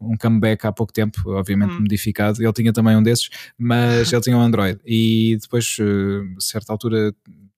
[0.00, 1.80] um comeback há pouco tempo, obviamente Hum.
[1.80, 2.42] modificado.
[2.42, 3.28] Ele tinha também um desses,
[3.58, 4.78] mas ele tinha um Android.
[4.84, 7.14] E depois, eh, a certa altura.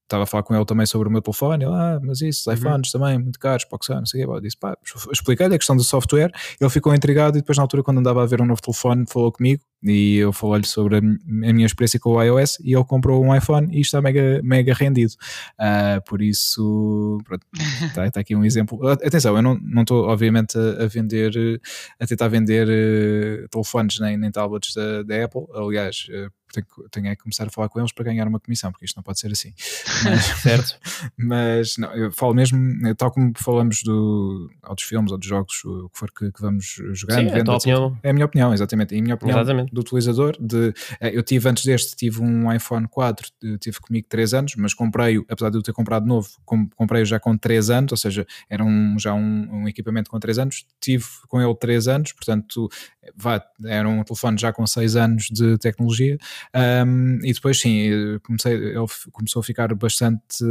[0.08, 1.64] Estava a falar com ele também sobre o meu telefone.
[1.64, 4.24] Ele, ah, mas isso, os iPhones também, muito caros, são, não sei.
[4.24, 4.74] Eu disse, pá,
[5.12, 6.32] expliquei-lhe a questão do software.
[6.58, 9.30] Ele ficou intrigado e depois, na altura, quando andava a ver um novo telefone, falou
[9.30, 12.84] comigo e eu falei-lhe sobre a, mi- a minha experiência com o iOS e ele
[12.84, 15.12] comprou um iPhone e está mega, mega rendido.
[15.58, 17.46] Ah, por isso, pronto,
[17.86, 18.80] está, está aqui um exemplo.
[18.88, 21.60] Ah, Atenção, eu não não estou, obviamente, a, vender,
[22.00, 25.42] a tentar vender eh, telefones nem, nem tablets da, da Apple.
[25.54, 28.40] Aliás, eh, tenho, que- tenho é que começar a falar com eles para ganhar uma
[28.40, 29.52] comissão, porque isto não pode ser assim.
[30.04, 30.78] Mas, Certo?
[31.16, 32.58] mas não, eu falo mesmo,
[32.96, 36.40] tal como falamos do, ou dos filmes ou dos jogos, o que for que, que
[36.40, 37.66] vamos jogando, Sim, é a vendo, tua etc.
[37.68, 37.98] opinião.
[38.02, 38.94] É a minha opinião, exatamente.
[38.94, 39.72] E a minha opinião Exatamente.
[39.74, 40.36] do utilizador.
[40.40, 44.54] De, eh, eu tive antes deste, tive um iPhone 4, eh, tive comigo 3 anos,
[44.56, 47.98] mas comprei-o, apesar de eu ter comprado novo, com- comprei-o já com 3 anos, ou
[47.98, 50.66] seja, era um, já um, um equipamento com 3 anos.
[50.80, 52.68] Tive com ele 3 anos, portanto,
[53.02, 56.16] eh, vá, era um telefone já com 6 anos de tecnologia.
[56.54, 60.44] Um, e depois, sim, comecei, ele começou a ficar bastante.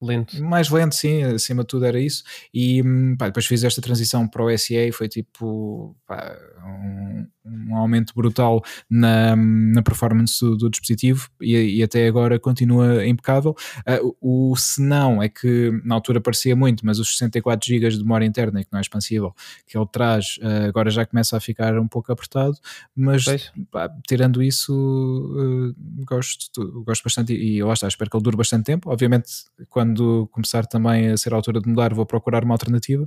[0.00, 0.40] Lento.
[0.42, 2.22] mais lento, sim, acima de tudo era isso.
[2.54, 7.26] E hum, pá, depois fiz esta transição para o SE e foi tipo pá, um,
[7.44, 13.56] um aumento brutal na, na performance do, do dispositivo e, e até agora continua impecável.
[13.84, 17.98] Ah, o, o senão é que na altura parecia muito, mas os 64 GB de
[17.98, 19.34] memória interna, que não é expansível,
[19.66, 22.56] que ele traz, ah, agora já começa a ficar um pouco apertado,
[22.94, 23.24] mas
[23.70, 25.74] pá, tirando isso, uh,
[26.04, 28.90] gosto, gosto bastante e, e lá está, espero que ele dure bastante tempo.
[28.90, 29.28] Obviamente,
[29.68, 29.87] quando
[30.30, 33.06] começar também a ser a altura de mudar, vou procurar uma alternativa,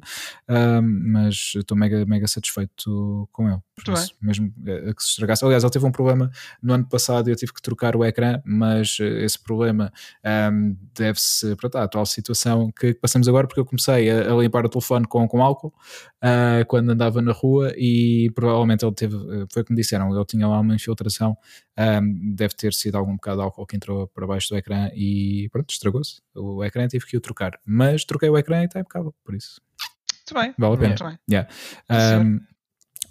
[0.82, 3.60] mas estou mega, mega satisfeito com ele.
[3.94, 4.54] Isso, mesmo
[4.96, 5.44] que se estragasse.
[5.44, 6.30] Aliás, ele teve um problema
[6.62, 9.92] no ano passado e eu tive que trocar o ecrã, mas uh, esse problema
[10.52, 14.66] um, deve-se pronto, à atual situação que passamos agora, porque eu comecei a, a limpar
[14.66, 15.74] o telefone com, com álcool
[16.24, 20.48] uh, quando andava na rua e provavelmente ele teve, uh, foi como disseram, ele tinha
[20.48, 21.36] lá uma infiltração,
[21.78, 25.50] um, deve ter sido algum bocado de álcool que entrou para baixo do ecrã e
[25.52, 26.22] pronto, estragou-se.
[26.36, 29.62] O ecrã tive que o trocar, mas troquei o ecrã e está impecável, por isso
[29.80, 30.54] Muito bem.
[30.58, 30.90] vale a pena.
[30.90, 31.20] Muito bem.
[31.30, 31.50] Yeah.
[31.90, 32.51] Um,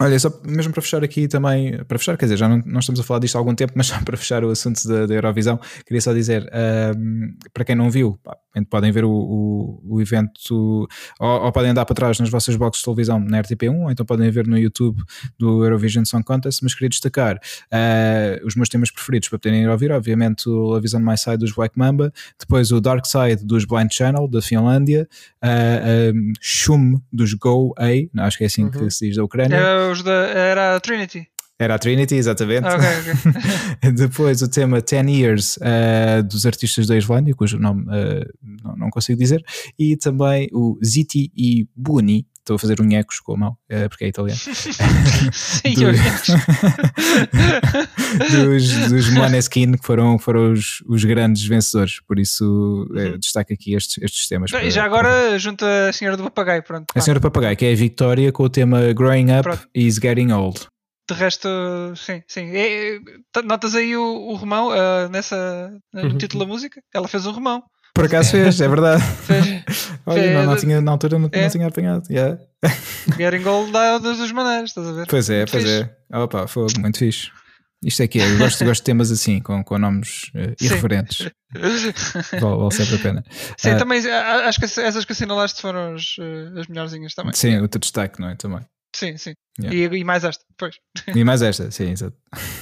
[0.00, 2.98] olha, só mesmo para fechar aqui também, para fechar, quer dizer, já não, não estamos
[3.00, 5.60] a falar disto há algum tempo, mas só para fechar o assunto da, da Eurovisão,
[5.86, 6.50] queria só dizer,
[6.96, 8.36] um, para quem não viu, pá,
[8.68, 10.88] podem ver o, o, o evento,
[11.20, 14.04] ou, ou, podem andar para trás nas vossas boxes de televisão na RTP1, ou então
[14.04, 15.02] podem ver no YouTube
[15.38, 19.68] do Eurovision Song Contest, mas queria destacar uh, os meus temas preferidos para poderem ir
[19.68, 23.64] ouvir, obviamente o A Vision My Side dos Black Mamba, depois o Dark Side dos
[23.64, 25.08] Blind Channel, da Finlândia,
[25.44, 28.70] uh, um, Shum dos Go A, acho que é assim uhum.
[28.70, 29.56] que se diz da Ucrânia.
[29.56, 31.26] Era, os da, era a Trinity.
[31.60, 32.66] Era a Trinity, exatamente.
[32.66, 33.92] Ah, okay, okay.
[33.92, 38.26] Depois o tema 10 Years uh, dos artistas da Islândia, cujo nome uh,
[38.64, 39.44] não, não, consigo dizer,
[39.78, 42.26] e também o Ziti e Buni.
[42.50, 44.40] Estou a fazer unhecos com a mão, uh, porque é italiano.
[45.32, 45.74] Sim,
[48.28, 52.00] dos, dos Maneskin, que foram, foram os, os grandes vencedores.
[52.08, 53.16] Por isso, uhum.
[53.20, 54.50] destaco aqui estes, estes temas.
[54.52, 55.38] E já agora, para...
[55.38, 56.86] junto a Senhora do Papagaio, pronto.
[56.92, 59.68] A Senhora do Papagaio, que é a Victoria com o tema Growing Up pronto.
[59.72, 60.66] is Getting Old.
[61.08, 61.48] De resto,
[61.94, 62.50] sim, sim.
[62.52, 62.98] É,
[63.44, 66.18] notas aí o, o Romão uh, nessa, no uhum.
[66.18, 66.82] título da música?
[66.92, 67.62] Ela fez o Romão.
[67.94, 69.02] Por acaso fez, é verdade.
[69.02, 69.90] Fez.
[70.06, 70.34] Olha, Fez.
[70.34, 71.42] não, não tinha, na altura não, É.
[71.42, 72.02] não tinha apanhado.
[72.10, 72.38] yeah.
[73.18, 75.06] Getting Gold dá das duas maneiras, estás a ver?
[75.06, 75.90] Pois é, pois Fixe.
[76.12, 76.18] é.
[76.18, 77.30] Opa, foi muito fixe.
[77.82, 80.66] Isto é que é, eu gosto, gosto de temas assim, com, com nomes Sim.
[80.66, 81.30] irreverentes.
[82.40, 83.24] Vale, vale sempre a pena.
[83.56, 87.32] Sim, Ah, também acho que essas que assinalaste foram as, eh, as melhorzinhas também.
[87.32, 88.36] Sim, o teu destaque, não é?
[88.36, 88.60] Também.
[88.94, 89.34] Sim, sim.
[89.60, 89.94] Yeah.
[89.94, 90.76] E, e mais esta, depois.
[91.14, 92.16] E mais esta, sim, exato.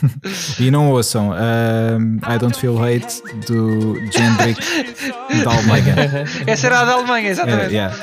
[0.58, 4.60] e não ouçam um, I Don't Feel Hate do Gendrick
[5.44, 6.24] Dalmagan.
[6.46, 7.72] Essa era a da Alemanha, É, exatamente.
[7.74, 7.96] yeah.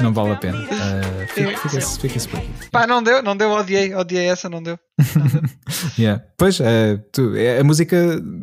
[0.00, 0.58] não vale a pena.
[0.58, 2.50] Uh, fica- Fica-se fica por aqui.
[2.70, 4.78] Pá, não deu, não deu, odiei, odiei essa, não deu.
[5.98, 6.22] Yeah.
[6.38, 7.96] Pois, eh, tu- eh, a música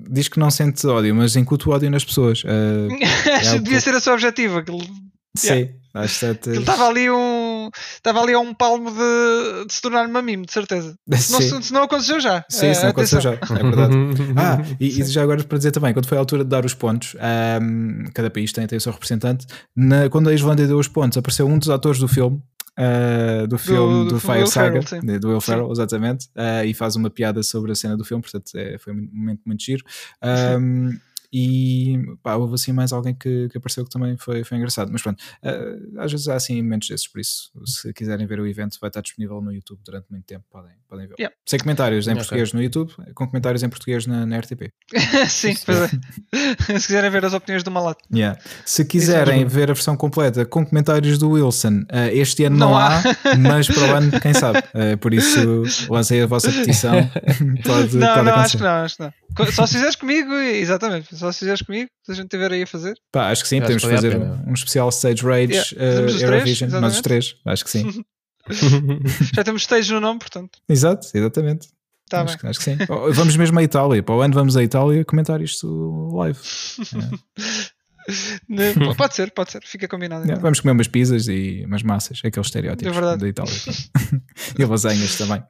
[0.10, 2.42] diz que não sente ódio, mas incuta o ódio nas pessoas.
[2.42, 4.58] Que o devia que- ser o seu objetivo.
[4.58, 4.82] Aquilo
[5.36, 5.70] Sim,
[6.00, 7.70] acho que aquilo estava ali um.
[7.96, 10.96] Estava ali a um palmo de, de se tornar uma mime, de certeza.
[11.18, 11.62] Se não, Sim.
[11.62, 12.46] se não aconteceu já.
[12.50, 13.96] Sim, isso não aconteceu já, é verdade.
[14.38, 16.74] Ah, e, e já agora para dizer também, quando foi a altura de dar os
[16.74, 19.46] pontos, ahm, cada país tem, tem o seu representante.
[19.76, 22.42] Na- quando a Islândia deu os pontos, apareceu um dos atores do filme.
[22.78, 25.46] ah, do filme do, do Fire Will Saga, Ferrell, do Will Sim.
[25.52, 28.94] Ferrell, exatamente, ah, e faz uma piada sobre a cena do filme, portanto é, foi
[28.94, 29.84] um momento muito giro.
[30.22, 30.92] Ahm,
[31.32, 34.90] e pá, houve assim mais alguém que, que apareceu que também foi, foi engraçado.
[34.92, 38.48] Mas pronto, ah, às vezes há assim momentos desses, por isso, se quiserem ver o
[38.48, 41.16] evento, vai estar disponível no YouTube durante muito tempo, podem, podem ver.
[41.20, 41.36] Yeah.
[41.46, 42.22] Sem comentários em Ok.
[42.22, 44.72] português no YouTube, com comentários em português na, na RTP.
[45.28, 46.80] Sim, pois é.
[46.80, 48.04] Se quiserem ver as opiniões do Malato.
[48.14, 48.40] Yeah.
[48.66, 52.78] Se quiserem ver a versão completa com comentários do Wilson, ah, este ano não, Não
[52.78, 53.38] há, há.
[53.38, 54.58] mas para o ano, quem sabe?
[54.78, 56.94] Ah, por isso, lancei a vossa petição.
[57.66, 58.34] pode, Não, pode não, acontecer.
[58.34, 59.52] acho que não, acho que não.
[59.52, 61.16] Só se fizeres comigo, exatamente.
[61.18, 62.96] Só se fizeres comigo, se a gente estiver aí a fazer.
[63.12, 66.22] Pá, acho que sim, Acho podemos fazer um, um especial Stage Rage Yeah, ah, três,
[66.22, 68.04] Eurovision, nós os três, acho que sim.
[69.36, 70.60] Já temos stage no nome, portanto.
[70.70, 71.68] Exato, exatamente.
[71.68, 71.74] Acho,
[72.10, 72.38] Tá bem.
[72.38, 72.78] que- acho que sim.
[72.88, 74.02] Oh, Vamos mesmo à Itália.
[74.02, 75.68] Para o ano vamos à Itália comentar isto
[76.16, 76.40] live.
[78.48, 79.62] Ne- Pode ser, pode ser.
[79.66, 80.24] Fica combinado.
[80.24, 80.40] Então.
[80.40, 83.54] vamos comer umas pizzas e umas massas, aqueles estereótipos É da Itália.
[84.58, 85.44] e lasanhas também.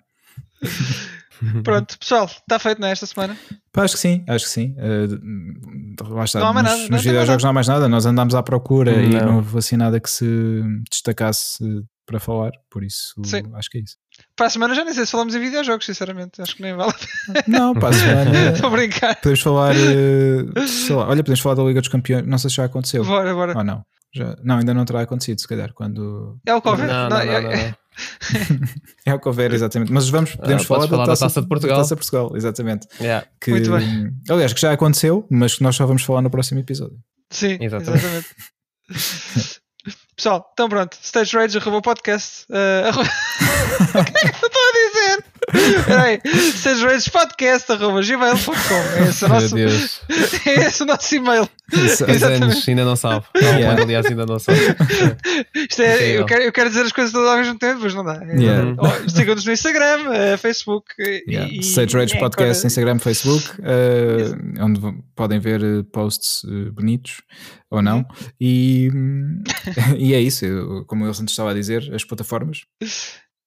[1.64, 3.38] Pronto, pessoal, está feito nesta semana.
[3.72, 4.76] Pá, acho que sim, acho que sim.
[4.78, 5.20] Uh,
[6.02, 7.88] Não há mais nos, nada, não nos videojogos não há mais nada.
[7.88, 9.26] Nós andámos à procura e Não.
[9.26, 10.62] não houve assim nada que se
[10.92, 11.64] destacasse
[12.06, 12.52] para falar.
[12.70, 13.44] Por isso, Sim.
[13.54, 13.98] acho que é isso.
[14.36, 16.42] Para a semana já nem sei se falamos em videojogos, sinceramente.
[16.42, 16.92] Acho que nem vale.
[16.92, 17.44] a pena.
[17.60, 18.50] Não, para a semana.
[18.54, 19.16] Estou a brincar.
[19.18, 22.26] Podemos falar, uh, sei lá, olha, podemos falar da Liga dos Campeões.
[22.26, 23.56] Não sei se já aconteceu Bora, bora.
[23.58, 23.84] ou não.
[24.16, 26.88] Já, não, ainda não terá acontecido, se calhar, quando É o Covid.
[26.88, 27.76] Não, não, não, não, não.
[29.06, 29.91] é o que houver, exatamente.
[29.91, 31.78] Mas vamos, podemos Ah, falar, falar da Taça de da Portugal.
[31.78, 32.88] Taça de Portugal, exatamente.
[33.00, 33.28] Yeah.
[33.41, 34.12] Que, Muito bem.
[34.30, 36.98] Aliás, que já aconteceu, mas que nós só vamos falar no próximo episódio.
[37.30, 38.06] Sim, Exatamente.
[38.06, 38.28] exatamente.
[40.18, 40.98] Pessoal, então pronto.
[41.02, 42.45] Stage Rage arroba podcast.
[42.50, 43.08] Uh, arroba...
[43.08, 44.77] o que é que eu estou a dizer?
[45.52, 46.20] Peraí.
[46.26, 48.74] Stage Rage podcast arroba gmail.com.
[48.98, 50.02] É esse o Meu nosso, Deus.
[50.45, 51.50] é esse o nosso e-mail.
[51.72, 52.43] Isso- 10 Exatamente.
[52.43, 53.26] anos, ainda não sabe.
[53.36, 53.82] Não, Yeah.
[53.82, 54.60] aliás, ainda não sabe.
[55.56, 58.04] Isto é, eu, quero, eu quero dizer as coisas todas ao mesmo tempo, mas não
[58.04, 58.22] dá.
[58.24, 58.76] É- Yeah.
[58.78, 61.52] Oh, Sigam-nos no Instagram, eh, Facebook e, Yeah.
[61.54, 62.66] e- Stage Rage Podcast.
[62.68, 64.80] Instagram, Facebook, uh, onde
[65.16, 67.22] podem ver uh, posts uh, bonitos
[67.72, 67.98] ou não.
[68.00, 68.06] Uhum.
[68.39, 69.43] E, hum,
[69.98, 72.66] e é isso, eu- como eu antes estava a dizer, as plataformas.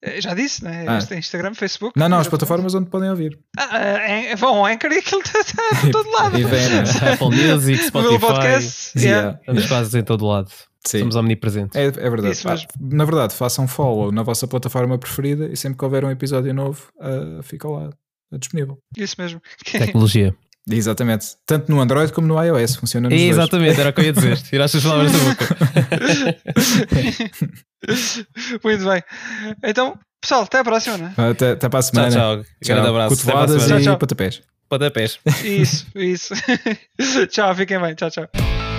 [0.03, 0.84] Eh, Já disse, né?
[0.88, 0.98] Ah.
[0.98, 1.98] Este é Instagram, Facebook.
[1.98, 3.38] Não, não, as plataformas onde podem ouvir.
[3.59, 6.36] Ah, eh, vão ao Anchor e aquilo está por todo lado.
[6.38, 6.84] E vem, né?
[7.12, 8.18] Apple Music, Spotify.
[8.18, 8.98] podcast.
[8.98, 9.38] Yeah.
[9.40, 10.51] Estamos quase em todo lado.
[10.86, 11.01] Sim.
[11.01, 11.76] Somos omnipresentes.
[11.76, 12.32] É, é verdade.
[12.32, 12.68] Isso mesmo.
[12.72, 16.55] Ah, na verdade, façam follow na vossa plataforma preferida e sempre que houver um episódio
[16.55, 17.90] novo, uh, fica lá
[18.32, 18.78] uh, disponível.
[18.96, 19.42] Isso mesmo.
[19.70, 20.34] Tecnologia.
[20.70, 21.26] Exatamente.
[21.46, 22.76] Tanto no Android como no iOS.
[22.76, 23.30] Funciona nos dois.
[23.30, 24.36] Exatamente, era o que eu ia dizer.
[24.42, 25.56] Tiraste as palavras da boca.
[28.64, 29.02] Muito bem.
[29.64, 31.14] Então, pessoal, até a próxima, né?
[31.16, 32.10] Até, até para a Tchau, semana.
[32.10, 32.44] tchau.
[32.64, 33.16] Grande abraço.
[33.16, 33.54] Semana.
[33.56, 33.98] e Tchau, tchau.
[33.98, 34.42] pontapés.
[34.68, 35.18] Pontapés.
[35.44, 36.34] Isso, isso.
[37.28, 37.94] tchau, fiquem bem.
[37.94, 38.69] Tchau, tchau.